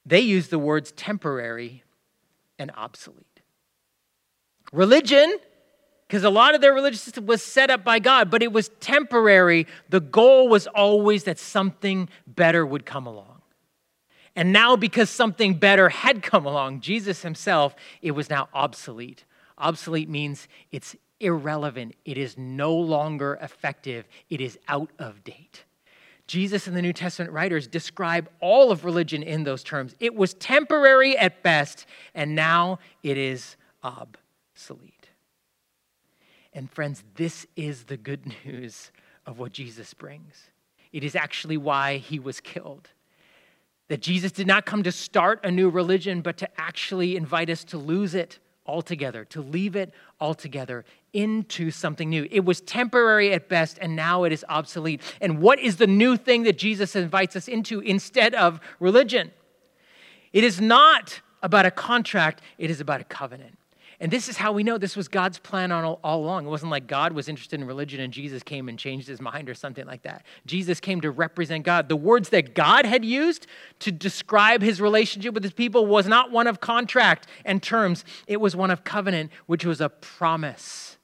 [0.05, 1.83] They used the words temporary
[2.59, 3.33] and obsolete.
[4.73, 5.38] Religion,
[6.07, 8.69] because a lot of their religious system was set up by God, but it was
[8.79, 9.67] temporary.
[9.89, 13.41] The goal was always that something better would come along.
[14.36, 19.25] And now, because something better had come along, Jesus himself, it was now obsolete.
[19.59, 25.65] Obsolete means it's irrelevant, it is no longer effective, it is out of date.
[26.25, 29.95] Jesus and the New Testament writers describe all of religion in those terms.
[29.99, 34.17] It was temporary at best, and now it is obsolete
[34.53, 35.09] obsolete.
[36.53, 38.91] And friends, this is the good news
[39.25, 40.49] of what Jesus brings.
[40.91, 42.89] It is actually why he was killed.
[43.87, 47.63] That Jesus did not come to start a new religion, but to actually invite us
[47.65, 52.27] to lose it altogether, to leave it altogether into something new.
[52.31, 55.01] It was temporary at best, and now it is obsolete.
[55.19, 59.31] And what is the new thing that Jesus invites us into instead of religion?
[60.31, 63.57] It is not about a contract, it is about a covenant.
[63.99, 66.45] And this is how we know this was God's plan all, all, along.
[66.45, 69.49] It wasn't like God was interested in religion and Jesus came and changed his mind
[69.49, 70.25] or something like that.
[70.45, 71.89] Jesus came to represent God.
[71.89, 73.47] The words that God had used
[73.79, 78.41] to describe his relationship with his people was not one of contract and terms, it
[78.41, 80.97] was one of covenant, which was a promise.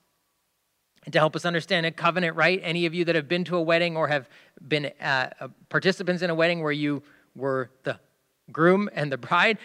[1.06, 2.60] And to help us understand a covenant, right?
[2.64, 4.30] Any of you that have been to a wedding or have
[4.68, 5.30] been uh,
[5.70, 7.02] participants in a wedding where you
[7.36, 8.00] were the
[8.52, 9.58] groom and the bride,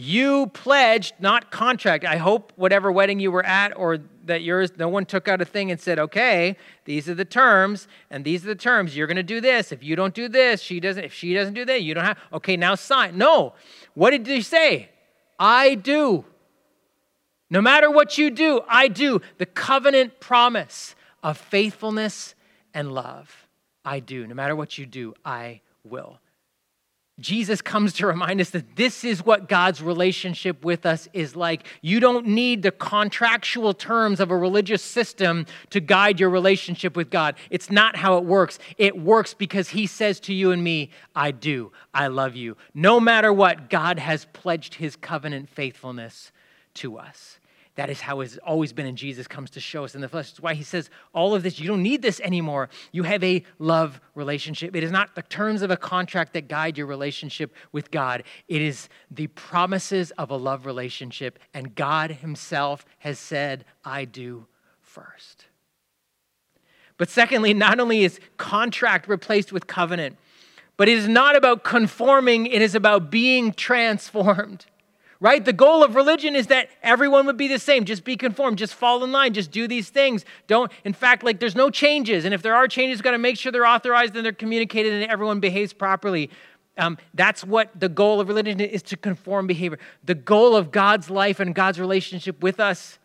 [0.00, 2.06] you pledged, not contract.
[2.06, 5.44] I hope whatever wedding you were at or that yours, no one took out a
[5.44, 8.96] thing and said, okay, these are the terms, and these are the terms.
[8.96, 9.72] You're going to do this.
[9.72, 11.04] If you don't do this, she doesn't.
[11.04, 12.18] If she doesn't do that, you don't have.
[12.32, 13.18] Okay, now sign.
[13.18, 13.52] No.
[13.94, 14.88] What did he say?
[15.38, 16.24] I do.
[17.50, 19.20] No matter what you do, I do.
[19.36, 22.34] The covenant promise of faithfulness
[22.72, 23.48] and love.
[23.84, 24.26] I do.
[24.26, 26.20] No matter what you do, I will.
[27.20, 31.66] Jesus comes to remind us that this is what God's relationship with us is like.
[31.82, 37.10] You don't need the contractual terms of a religious system to guide your relationship with
[37.10, 37.34] God.
[37.50, 38.58] It's not how it works.
[38.78, 41.72] It works because He says to you and me, I do.
[41.92, 42.56] I love you.
[42.74, 46.30] No matter what, God has pledged His covenant faithfulness
[46.74, 47.39] to us.
[47.80, 50.32] That is how it's always been, and Jesus comes to show us in the flesh.
[50.32, 52.68] That's why he says, All of this, you don't need this anymore.
[52.92, 54.76] You have a love relationship.
[54.76, 58.60] It is not the terms of a contract that guide your relationship with God, it
[58.60, 61.38] is the promises of a love relationship.
[61.54, 64.46] And God himself has said, I do
[64.82, 65.46] first.
[66.98, 70.18] But secondly, not only is contract replaced with covenant,
[70.76, 74.66] but it is not about conforming, it is about being transformed
[75.20, 75.44] right?
[75.44, 77.84] The goal of religion is that everyone would be the same.
[77.84, 80.24] Just be conformed, just fall in line, just do these things.
[80.46, 82.24] Don't, in fact, like there's no changes.
[82.24, 85.10] And if there are changes, got to make sure they're authorized and they're communicated and
[85.10, 86.30] everyone behaves properly.
[86.78, 89.78] Um, that's what the goal of religion is to conform behavior.
[90.04, 92.98] The goal of God's life and God's relationship with us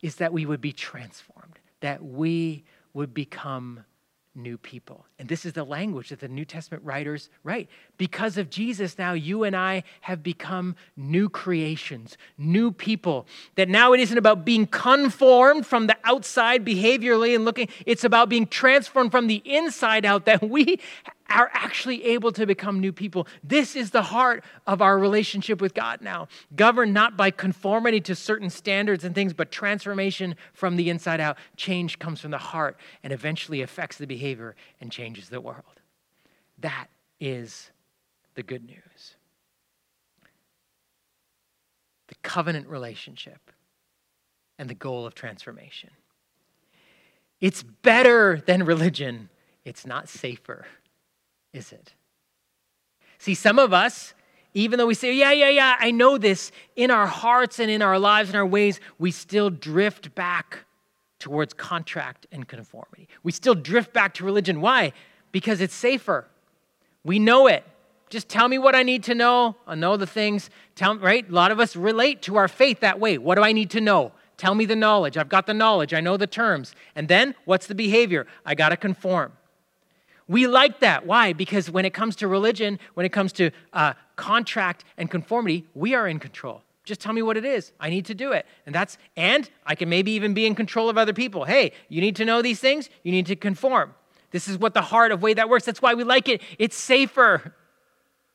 [0.00, 2.62] is that we would be transformed, that we
[2.94, 3.84] would become
[4.34, 5.06] new people.
[5.18, 7.68] And this is the language that the New Testament writers write.
[7.98, 13.26] Because of Jesus, now you and I have become new creations, new people.
[13.56, 18.28] That now it isn't about being conformed from the outside behaviorally and looking, it's about
[18.28, 20.80] being transformed from the inside out, that we
[21.32, 23.26] are actually able to become new people.
[23.42, 28.14] This is the heart of our relationship with God now, governed not by conformity to
[28.14, 31.38] certain standards and things, but transformation from the inside out.
[31.56, 35.80] Change comes from the heart and eventually affects the behavior and changes the world.
[36.58, 36.88] That
[37.20, 37.70] is
[38.34, 39.16] the good news.
[42.08, 43.50] The covenant relationship
[44.58, 45.90] and the goal of transformation.
[47.40, 49.28] It's better than religion,
[49.64, 50.66] it's not safer
[51.52, 51.94] is it?
[53.18, 54.14] See, some of us,
[54.54, 57.82] even though we say, yeah, yeah, yeah, I know this, in our hearts and in
[57.82, 60.64] our lives and our ways, we still drift back
[61.18, 63.08] towards contract and conformity.
[63.22, 64.60] We still drift back to religion.
[64.60, 64.92] Why?
[65.30, 66.26] Because it's safer.
[67.04, 67.64] We know it.
[68.10, 69.56] Just tell me what I need to know.
[69.66, 70.50] I know the things.
[70.74, 71.26] Tell right?
[71.26, 73.18] A lot of us relate to our faith that way.
[73.18, 74.12] What do I need to know?
[74.36, 75.16] Tell me the knowledge.
[75.16, 75.94] I've got the knowledge.
[75.94, 76.74] I know the terms.
[76.96, 78.26] And then what's the behavior?
[78.44, 79.32] I got to conform.
[80.28, 81.06] We like that.
[81.06, 81.32] Why?
[81.32, 85.94] Because when it comes to religion, when it comes to uh, contract and conformity, we
[85.94, 86.62] are in control.
[86.84, 87.72] Just tell me what it is.
[87.78, 88.44] I need to do it.
[88.66, 91.44] And that's, and I can maybe even be in control of other people.
[91.44, 92.90] Hey, you need to know these things.
[93.04, 93.94] You need to conform.
[94.32, 95.64] This is what the heart of way that works.
[95.64, 96.42] That's why we like it.
[96.58, 97.54] It's safer,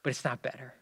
[0.03, 0.73] but it's not better.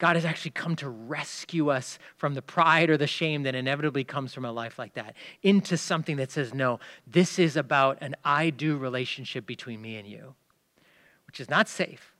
[0.00, 4.02] God has actually come to rescue us from the pride or the shame that inevitably
[4.02, 8.16] comes from a life like that into something that says, no, this is about an
[8.24, 10.34] I do relationship between me and you,
[11.26, 12.14] which is not safe,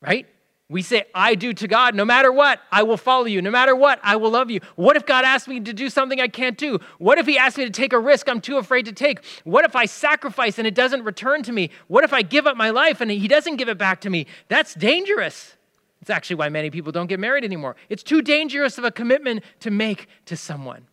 [0.00, 0.26] right?
[0.68, 3.42] We say, I do to God, no matter what, I will follow you.
[3.42, 4.60] No matter what, I will love you.
[4.76, 6.78] What if God asks me to do something I can't do?
[6.98, 9.24] What if He asks me to take a risk I'm too afraid to take?
[9.42, 11.70] What if I sacrifice and it doesn't return to me?
[11.88, 14.26] What if I give up my life and He doesn't give it back to me?
[14.48, 15.55] That's dangerous.
[16.00, 17.76] It's actually why many people don't get married anymore.
[17.88, 20.86] It's too dangerous of a commitment to make to someone.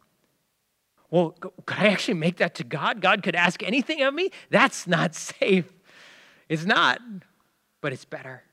[1.10, 1.36] Well,
[1.68, 3.00] could I actually make that to God?
[3.00, 4.32] God could ask anything of me?
[4.50, 5.72] That's not safe.
[6.50, 7.00] It's not,
[7.82, 8.44] but it's better.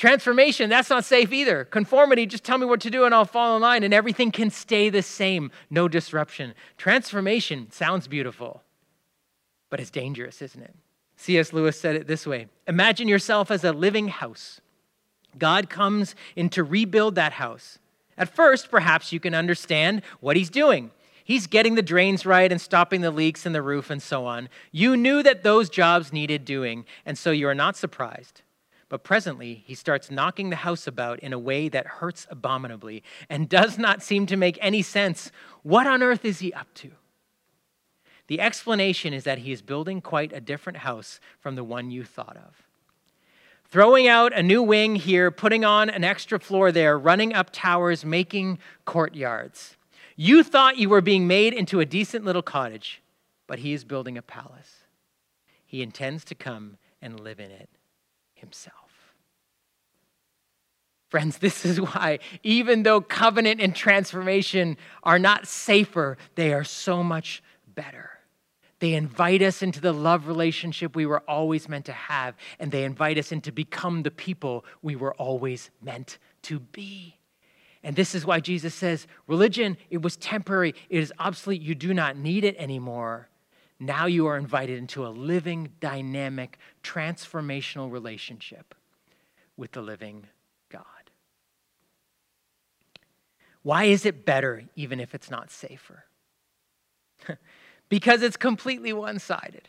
[0.00, 1.66] Transformation, that's not safe either.
[1.66, 4.48] Conformity, just tell me what to do and I'll fall in line and everything can
[4.48, 6.54] stay the same, no disruption.
[6.78, 8.62] Transformation sounds beautiful,
[9.68, 10.74] but it's dangerous, isn't it?
[11.20, 11.52] C.S.
[11.52, 14.60] Lewis said it this way Imagine yourself as a living house.
[15.38, 17.78] God comes in to rebuild that house.
[18.16, 20.90] At first, perhaps you can understand what he's doing.
[21.22, 24.48] He's getting the drains right and stopping the leaks in the roof and so on.
[24.72, 28.40] You knew that those jobs needed doing, and so you are not surprised.
[28.88, 33.48] But presently, he starts knocking the house about in a way that hurts abominably and
[33.48, 35.30] does not seem to make any sense.
[35.62, 36.90] What on earth is he up to?
[38.30, 42.04] The explanation is that he is building quite a different house from the one you
[42.04, 42.62] thought of.
[43.64, 48.04] Throwing out a new wing here, putting on an extra floor there, running up towers,
[48.04, 49.76] making courtyards.
[50.14, 53.02] You thought you were being made into a decent little cottage,
[53.48, 54.84] but he is building a palace.
[55.66, 57.68] He intends to come and live in it
[58.34, 58.76] himself.
[61.08, 67.02] Friends, this is why, even though covenant and transformation are not safer, they are so
[67.02, 68.19] much better.
[68.80, 72.84] They invite us into the love relationship we were always meant to have, and they
[72.84, 77.18] invite us into become the people we were always meant to be.
[77.82, 81.94] And this is why Jesus says, religion, it was temporary, it is obsolete, you do
[81.94, 83.28] not need it anymore.
[83.78, 88.74] Now you are invited into a living, dynamic, transformational relationship
[89.56, 90.26] with the living
[90.70, 90.84] God.
[93.62, 96.04] Why is it better even if it's not safer?
[97.90, 99.68] because it's completely one sided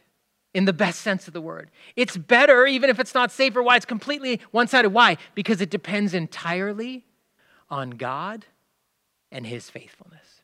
[0.54, 1.70] in the best sense of the word.
[1.98, 3.62] It's better, even if it's not safer.
[3.62, 3.76] Why?
[3.76, 4.90] It's completely one sided.
[4.90, 5.18] Why?
[5.36, 7.04] Because it depends entirely
[7.70, 8.46] on God
[9.32, 10.44] and His faithfulness,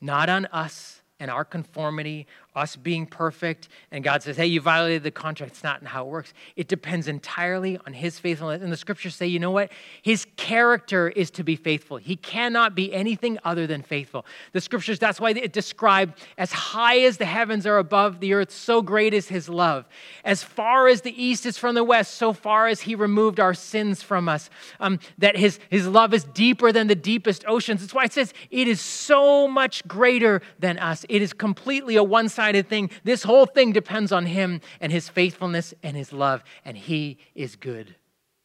[0.00, 2.26] not on us and our conformity,
[2.56, 5.52] us being perfect, and God says, hey, you violated the contract.
[5.52, 6.32] It's not how it works.
[6.56, 8.62] It depends entirely on His faithfulness.
[8.62, 9.70] And the scriptures say, you know what?
[10.02, 11.98] His character is to be faithful.
[11.98, 14.24] He cannot be anything other than faithful.
[14.52, 18.50] The scriptures, that's why it described as high as the heavens are above the earth,
[18.50, 19.86] so great is His love.
[20.24, 23.54] As far as the east is from the west, so far as He removed our
[23.54, 24.48] sins from us.
[24.80, 27.80] Um, that his, his love is deeper than the deepest oceans.
[27.80, 32.02] That's why it says it is so much greater than us It is completely a
[32.02, 32.90] one sided thing.
[33.04, 37.56] This whole thing depends on Him and His faithfulness and His love, and He is
[37.56, 37.96] good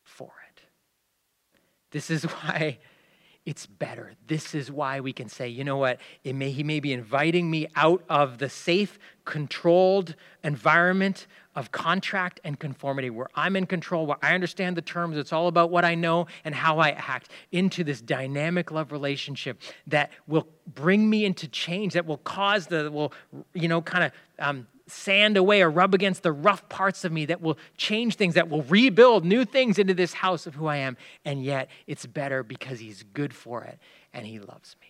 [0.03, 0.61] for it.
[1.91, 2.79] This is why
[3.45, 4.13] it's better.
[4.27, 5.99] This is why we can say, you know what?
[6.23, 11.25] May, he may be inviting me out of the safe, controlled environment
[11.55, 15.17] of contract and conformity where I'm in control, where I understand the terms.
[15.17, 19.59] It's all about what I know and how I act into this dynamic love relationship
[19.87, 23.11] that will bring me into change, that will cause the, will,
[23.53, 27.25] you know, kind of um, sand away or rub against the rough parts of me
[27.25, 30.77] that will change things, that will rebuild new things into this house of who I
[30.77, 30.97] am.
[31.25, 33.79] And yet it's better because He's good for it
[34.13, 34.87] and He loves me.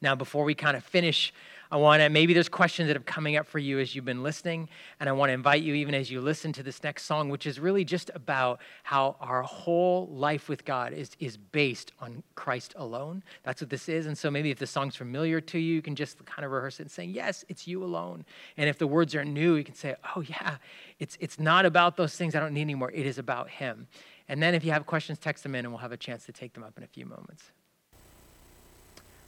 [0.00, 1.32] Now, before we kind of finish
[1.70, 4.22] I want to, maybe there's questions that are coming up for you as you've been
[4.22, 4.68] listening.
[5.00, 7.46] And I want to invite you, even as you listen to this next song, which
[7.46, 12.74] is really just about how our whole life with God is, is based on Christ
[12.76, 13.24] alone.
[13.42, 14.06] That's what this is.
[14.06, 16.78] And so maybe if the song's familiar to you, you can just kind of rehearse
[16.78, 18.24] it and say, Yes, it's you alone.
[18.56, 20.56] And if the words are new, you can say, Oh, yeah,
[20.98, 22.90] it's, it's not about those things I don't need anymore.
[22.92, 23.88] It is about Him.
[24.28, 26.32] And then if you have questions, text them in and we'll have a chance to
[26.32, 27.52] take them up in a few moments.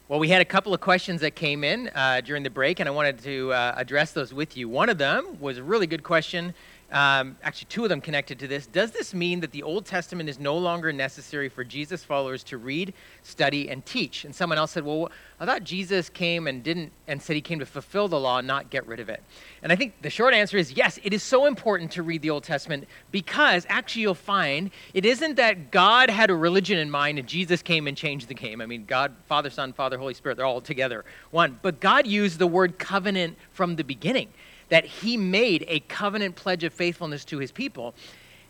[0.08, 2.88] Well, we had a couple of questions that came in uh, during the break, and
[2.88, 4.66] I wanted to uh, address those with you.
[4.66, 6.54] One of them was a really good question.
[6.90, 8.66] Um, actually, two of them connected to this.
[8.66, 12.56] Does this mean that the Old Testament is no longer necessary for Jesus followers to
[12.56, 14.24] read, study, and teach?
[14.24, 17.58] And someone else said, Well, I thought Jesus came and didn't and said he came
[17.58, 19.22] to fulfill the law, not get rid of it.
[19.62, 22.30] And I think the short answer is yes, it is so important to read the
[22.30, 27.18] Old Testament because actually you'll find it isn't that God had a religion in mind
[27.18, 28.62] and Jesus came and changed the game.
[28.62, 31.58] I mean, God, Father, Son, Father, Holy Spirit, they're all together one.
[31.60, 34.28] But God used the word covenant from the beginning
[34.68, 37.94] that he made a covenant pledge of faithfulness to his people.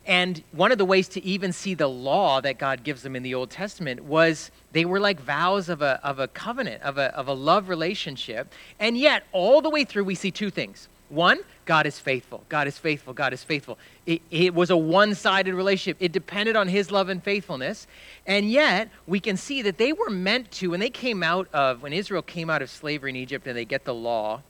[0.07, 3.23] And one of the ways to even see the law that God gives them in
[3.23, 7.14] the Old Testament was they were like vows of a, of a covenant, of a,
[7.14, 8.53] of a love relationship.
[8.81, 10.89] And yet, all the way through, we see two things.
[11.11, 12.45] One, God is faithful.
[12.49, 13.12] God is faithful.
[13.12, 13.79] God is faithful.
[14.07, 17.87] It, it was a one sided relationship, it depended on his love and faithfulness.
[18.27, 21.83] And yet, we can see that they were meant to, when they came out of,
[21.83, 24.43] when Israel came out of slavery in Egypt and they get the law,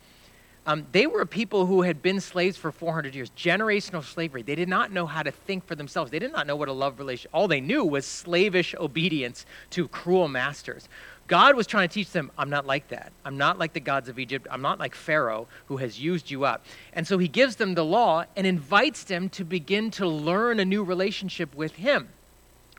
[0.68, 4.42] um, they were people who had been slaves for 400 years, generational slavery.
[4.42, 6.10] They did not know how to think for themselves.
[6.10, 7.30] They did not know what a love relation.
[7.32, 10.86] All they knew was slavish obedience to cruel masters.
[11.26, 13.12] God was trying to teach them, I'm not like that.
[13.24, 14.46] I'm not like the gods of Egypt.
[14.50, 16.66] I'm not like Pharaoh who has used you up.
[16.92, 20.66] And so he gives them the law and invites them to begin to learn a
[20.66, 22.10] new relationship with him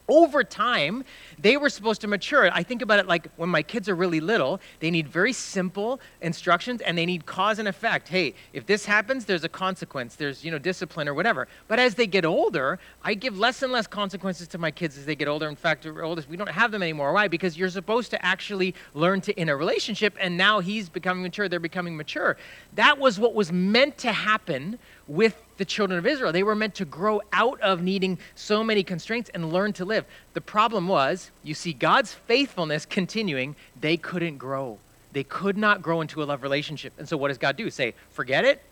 [0.09, 1.05] over time,
[1.37, 2.49] they were supposed to mature.
[2.51, 5.99] I think about it like when my kids are really little, they need very simple
[6.21, 8.09] instructions and they need cause and effect.
[8.09, 10.15] Hey, if this happens, there's a consequence.
[10.15, 11.47] There's, you know, discipline or whatever.
[11.67, 15.05] But as they get older, I give less and less consequences to my kids as
[15.05, 15.47] they get older.
[15.47, 17.13] In fact, oldest, we don't have them anymore.
[17.13, 17.27] Why?
[17.27, 21.47] Because you're supposed to actually learn to in a relationship and now he's becoming mature,
[21.47, 22.37] they're becoming mature.
[22.73, 26.31] That was what was meant to happen with the children of Israel.
[26.31, 30.05] They were meant to grow out of needing so many constraints and learn to live.
[30.33, 34.79] The problem was, you see God's faithfulness continuing, they couldn't grow.
[35.11, 36.93] They could not grow into a love relationship.
[36.97, 37.69] And so what does God do?
[37.69, 38.63] Say, forget it?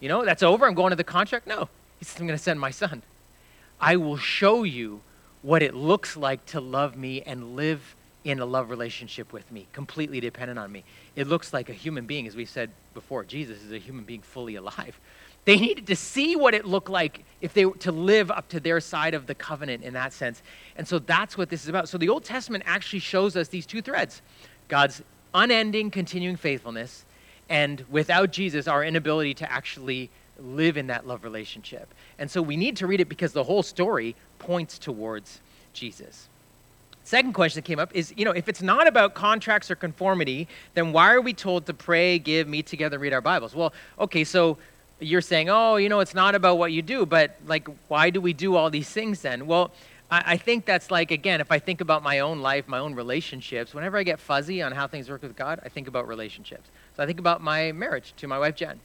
[0.00, 0.66] You know, that's over.
[0.66, 1.46] I'm going to the contract?
[1.46, 1.68] No.
[1.98, 3.02] He says, I'm going to send my son.
[3.80, 5.00] I will show you
[5.42, 9.66] what it looks like to love me and live in a love relationship with me,
[9.72, 10.84] completely dependent on me.
[11.16, 13.24] It looks like a human being, as we said before.
[13.24, 14.98] Jesus is a human being fully alive.
[15.48, 18.60] They needed to see what it looked like if they were to live up to
[18.60, 20.42] their side of the covenant in that sense.
[20.76, 21.88] And so that's what this is about.
[21.88, 24.20] So the Old Testament actually shows us these two threads
[24.68, 27.06] God's unending, continuing faithfulness,
[27.48, 31.94] and without Jesus, our inability to actually live in that love relationship.
[32.18, 35.40] And so we need to read it because the whole story points towards
[35.72, 36.28] Jesus.
[37.04, 40.46] Second question that came up is, you know, if it's not about contracts or conformity,
[40.74, 43.54] then why are we told to pray, give, meet together, read our Bibles?
[43.54, 44.58] Well, okay, so
[45.00, 48.20] you're saying, oh, you know, it's not about what you do, but like, why do
[48.20, 49.46] we do all these things then?
[49.46, 49.70] Well,
[50.10, 52.94] I, I think that's like, again, if I think about my own life, my own
[52.94, 56.68] relationships, whenever I get fuzzy on how things work with God, I think about relationships.
[56.96, 58.80] So I think about my marriage to my wife, Jen.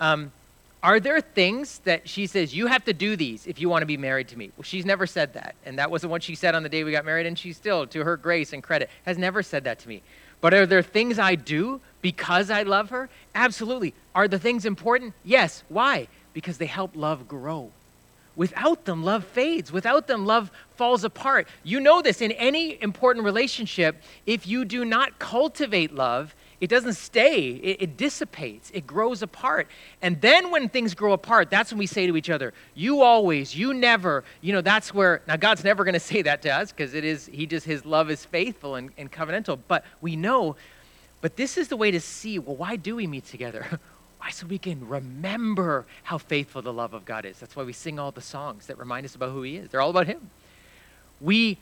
[0.00, 0.32] Um,
[0.80, 3.86] are there things that she says, you have to do these if you want to
[3.86, 4.52] be married to me?
[4.56, 5.56] Well, she's never said that.
[5.66, 7.26] And that wasn't what she said on the day we got married.
[7.26, 10.02] And she still, to her grace and credit, has never said that to me.
[10.40, 13.08] But are there things I do because I love her?
[13.34, 13.94] Absolutely.
[14.14, 15.14] Are the things important?
[15.24, 15.64] Yes.
[15.68, 16.08] Why?
[16.32, 17.70] Because they help love grow.
[18.36, 19.72] Without them, love fades.
[19.72, 21.48] Without them, love falls apart.
[21.64, 24.00] You know this in any important relationship.
[24.26, 29.68] If you do not cultivate love, it doesn't stay, it, it, dissipates, it grows apart.
[30.02, 33.56] And then when things grow apart, that's when we say to each other, You always,
[33.56, 34.22] you never.
[34.40, 37.04] You know, that's where, now God's never going to say that to us because it
[37.04, 39.58] is, He just, His love is faithful and, and covenantal.
[39.66, 40.54] But we know
[41.20, 43.80] But this is the way to see well, why do we meet together?
[44.18, 44.30] Why?
[44.30, 47.38] So we can remember how faithful the love of God is.
[47.38, 49.70] That's why we sing all the songs that remind us about who He is.
[49.70, 50.30] They're all about Him.
[51.20, 51.56] We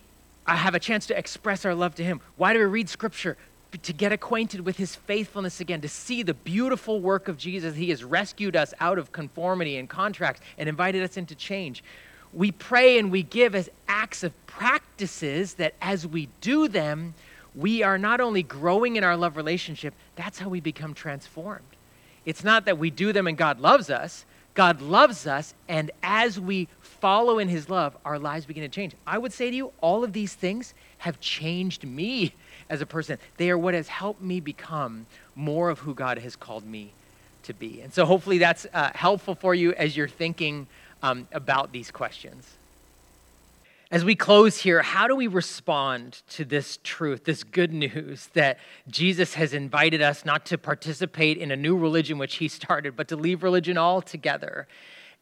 [0.47, 2.23] uh, have a chance to express our love to Him.
[2.37, 3.37] Why do we read Scripture?
[3.83, 7.77] To get acquainted with His faithfulness again, to see the beautiful work of Jesus.
[7.77, 11.85] He has rescued us out of conformity and contracts and invited us into change.
[12.33, 17.13] We pray and we give as acts of practices that as we do them,
[17.57, 21.65] we are not only growing in our love relationship, that's how we become transformed.
[22.25, 24.27] It's not that we do them and God loves us.
[24.57, 28.95] God loves us, and as we follow in his love, our lives begin to change.
[29.07, 32.35] I would say to you, all of these things have changed me
[32.71, 33.19] as a person.
[33.37, 36.95] They are what has helped me become more of who God has called me
[37.43, 37.83] to be.
[37.83, 40.67] And so hopefully that's uh, helpful for you as you're thinking
[41.03, 42.57] um, about these questions.
[43.89, 48.59] As we close here, how do we respond to this truth, this good news that
[48.89, 53.07] Jesus has invited us not to participate in a new religion which he started, but
[53.09, 54.67] to leave religion altogether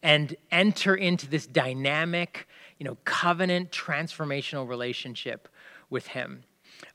[0.02, 2.48] and enter into this dynamic,
[2.78, 5.48] you know, covenant transformational relationship
[5.90, 6.44] with him?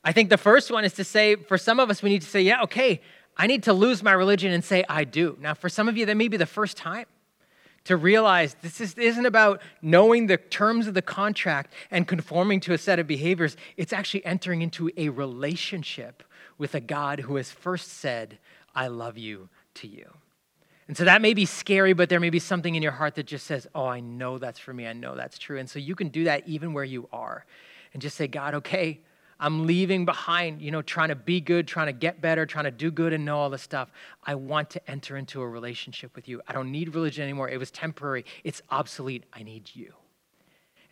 [0.02, 2.28] I think the first one is to say, for some of us, we need to
[2.28, 3.00] say, yeah, okay,
[3.36, 5.38] I need to lose my religion and say, I do.
[5.40, 7.06] Now, for some of you, that may be the first time
[7.84, 12.72] to realize this is, isn't about knowing the terms of the contract and conforming to
[12.72, 13.56] a set of behaviors.
[13.76, 16.22] It's actually entering into a relationship
[16.58, 18.38] with a God who has first said,
[18.74, 20.12] I love you to you.
[20.88, 23.26] And so that may be scary, but there may be something in your heart that
[23.26, 24.86] just says, Oh, I know that's for me.
[24.86, 25.58] I know that's true.
[25.58, 27.46] And so you can do that even where you are
[27.92, 29.00] and just say, God, okay,
[29.40, 32.70] I'm leaving behind, you know, trying to be good, trying to get better, trying to
[32.70, 33.90] do good and know all this stuff.
[34.22, 36.42] I want to enter into a relationship with you.
[36.46, 37.48] I don't need religion anymore.
[37.48, 39.24] It was temporary, it's obsolete.
[39.32, 39.94] I need you.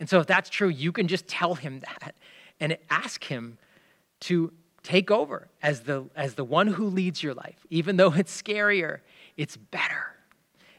[0.01, 2.15] And so, if that's true, you can just tell him that
[2.59, 3.59] and ask him
[4.21, 7.67] to take over as the, as the one who leads your life.
[7.69, 9.01] Even though it's scarier,
[9.37, 10.18] it's better.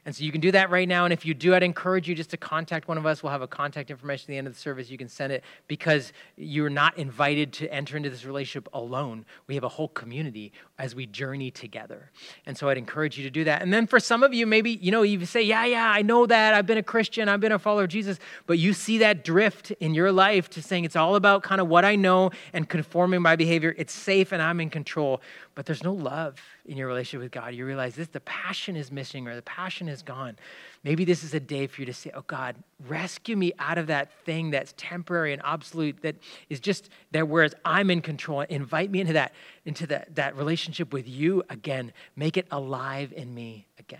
[0.05, 1.05] And so you can do that right now.
[1.05, 3.21] And if you do, I'd encourage you just to contact one of us.
[3.21, 4.89] We'll have a contact information at the end of the service.
[4.89, 9.25] You can send it because you're not invited to enter into this relationship alone.
[9.47, 12.11] We have a whole community as we journey together.
[12.45, 13.61] And so I'd encourage you to do that.
[13.61, 16.25] And then for some of you, maybe, you know, you say, yeah, yeah, I know
[16.25, 16.53] that.
[16.53, 17.29] I've been a Christian.
[17.29, 18.19] I've been a follower of Jesus.
[18.47, 21.67] But you see that drift in your life to saying it's all about kind of
[21.67, 23.75] what I know and conforming my behavior.
[23.77, 25.21] It's safe and I'm in control
[25.59, 26.39] but there's no love
[26.69, 29.89] in your relationship with God, you realize this the passion is missing or the passion
[29.89, 30.37] is gone.
[30.83, 32.55] Maybe this is a day for you to say, Oh God,
[32.87, 36.15] rescue me out of that thing that's temporary and obsolete, that
[36.47, 38.41] is just there, whereas I'm in control.
[38.41, 39.33] Invite me into that,
[39.65, 41.91] into that, that relationship with you again.
[42.15, 43.99] Make it alive in me again.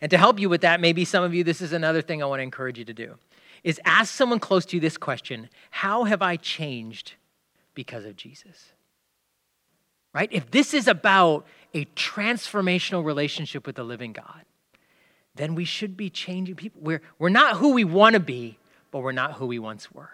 [0.00, 2.26] And to help you with that, maybe some of you, this is another thing I
[2.26, 3.14] want to encourage you to do,
[3.62, 7.14] is ask someone close to you this question How have I changed
[7.74, 8.72] because of Jesus?
[10.12, 10.28] Right?
[10.32, 14.44] If this is about a transformational relationship with the living God,
[15.34, 16.80] then we should be changing people.
[16.82, 18.58] We're, we're not who we want to be,
[18.90, 20.10] but we're not who we once were,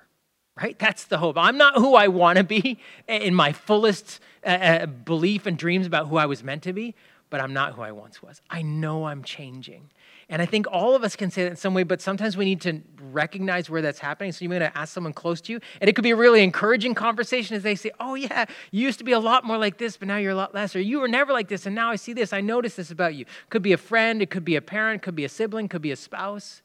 [0.61, 0.79] right?
[0.79, 1.37] That's the hope.
[1.39, 2.79] I'm not who I want to be
[3.09, 6.95] in my fullest uh, uh, belief and dreams about who I was meant to be,
[7.31, 8.41] but I'm not who I once was.
[8.51, 9.91] I know I'm changing.
[10.29, 12.45] And I think all of us can say that in some way, but sometimes we
[12.45, 12.83] need to
[13.17, 14.31] recognize where that's happening.
[14.31, 15.61] So you may ask someone close to you.
[15.81, 18.99] And it could be a really encouraging conversation as they say, Oh, yeah, you used
[18.99, 20.77] to be a lot more like this, but now you're a lot less.
[20.77, 22.33] Or you were never like this, and now I see this.
[22.33, 23.25] I notice this about you.
[23.51, 25.91] Could be a friend, it could be a parent, could be a sibling, could be
[25.91, 26.63] a spouse.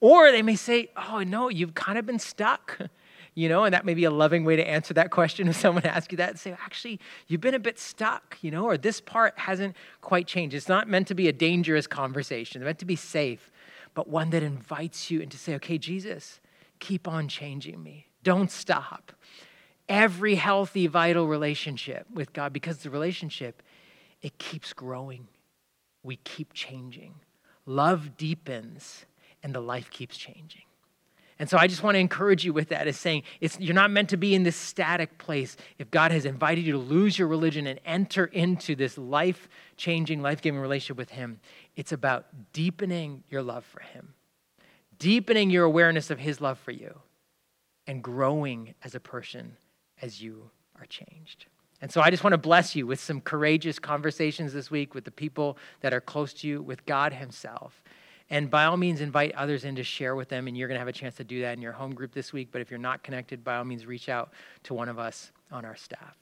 [0.00, 2.78] Or they may say, Oh, no, you've kind of been stuck.
[3.38, 5.86] you know, and that may be a loving way to answer that question if someone
[5.86, 9.00] asks you that and say, actually, you've been a bit stuck, you know, or this
[9.00, 10.56] part hasn't quite changed.
[10.56, 13.52] It's not meant to be a dangerous conversation, it's meant to be safe,
[13.98, 16.38] but one that invites you and to say, okay, Jesus,
[16.78, 18.06] keep on changing me.
[18.22, 19.10] Don't stop.
[19.88, 23.60] Every healthy, vital relationship with God, because the relationship,
[24.22, 25.26] it keeps growing.
[26.04, 27.16] We keep changing.
[27.66, 29.04] Love deepens,
[29.42, 30.62] and the life keeps changing.
[31.40, 33.22] And so I just want to encourage you with that, is saying
[33.58, 35.56] you're not meant to be in this static place.
[35.78, 40.22] If God has invited you to lose your religion and enter into this life changing,
[40.22, 41.38] life giving relationship with Him,
[41.78, 44.12] it's about deepening your love for Him,
[44.98, 46.98] deepening your awareness of His love for you,
[47.86, 49.56] and growing as a person
[50.02, 51.46] as you are changed.
[51.80, 55.04] And so I just want to bless you with some courageous conversations this week with
[55.04, 57.80] the people that are close to you, with God Himself.
[58.28, 60.80] And by all means, invite others in to share with them, and you're going to
[60.80, 62.48] have a chance to do that in your home group this week.
[62.50, 64.32] But if you're not connected, by all means, reach out
[64.64, 66.18] to one of us on our staff.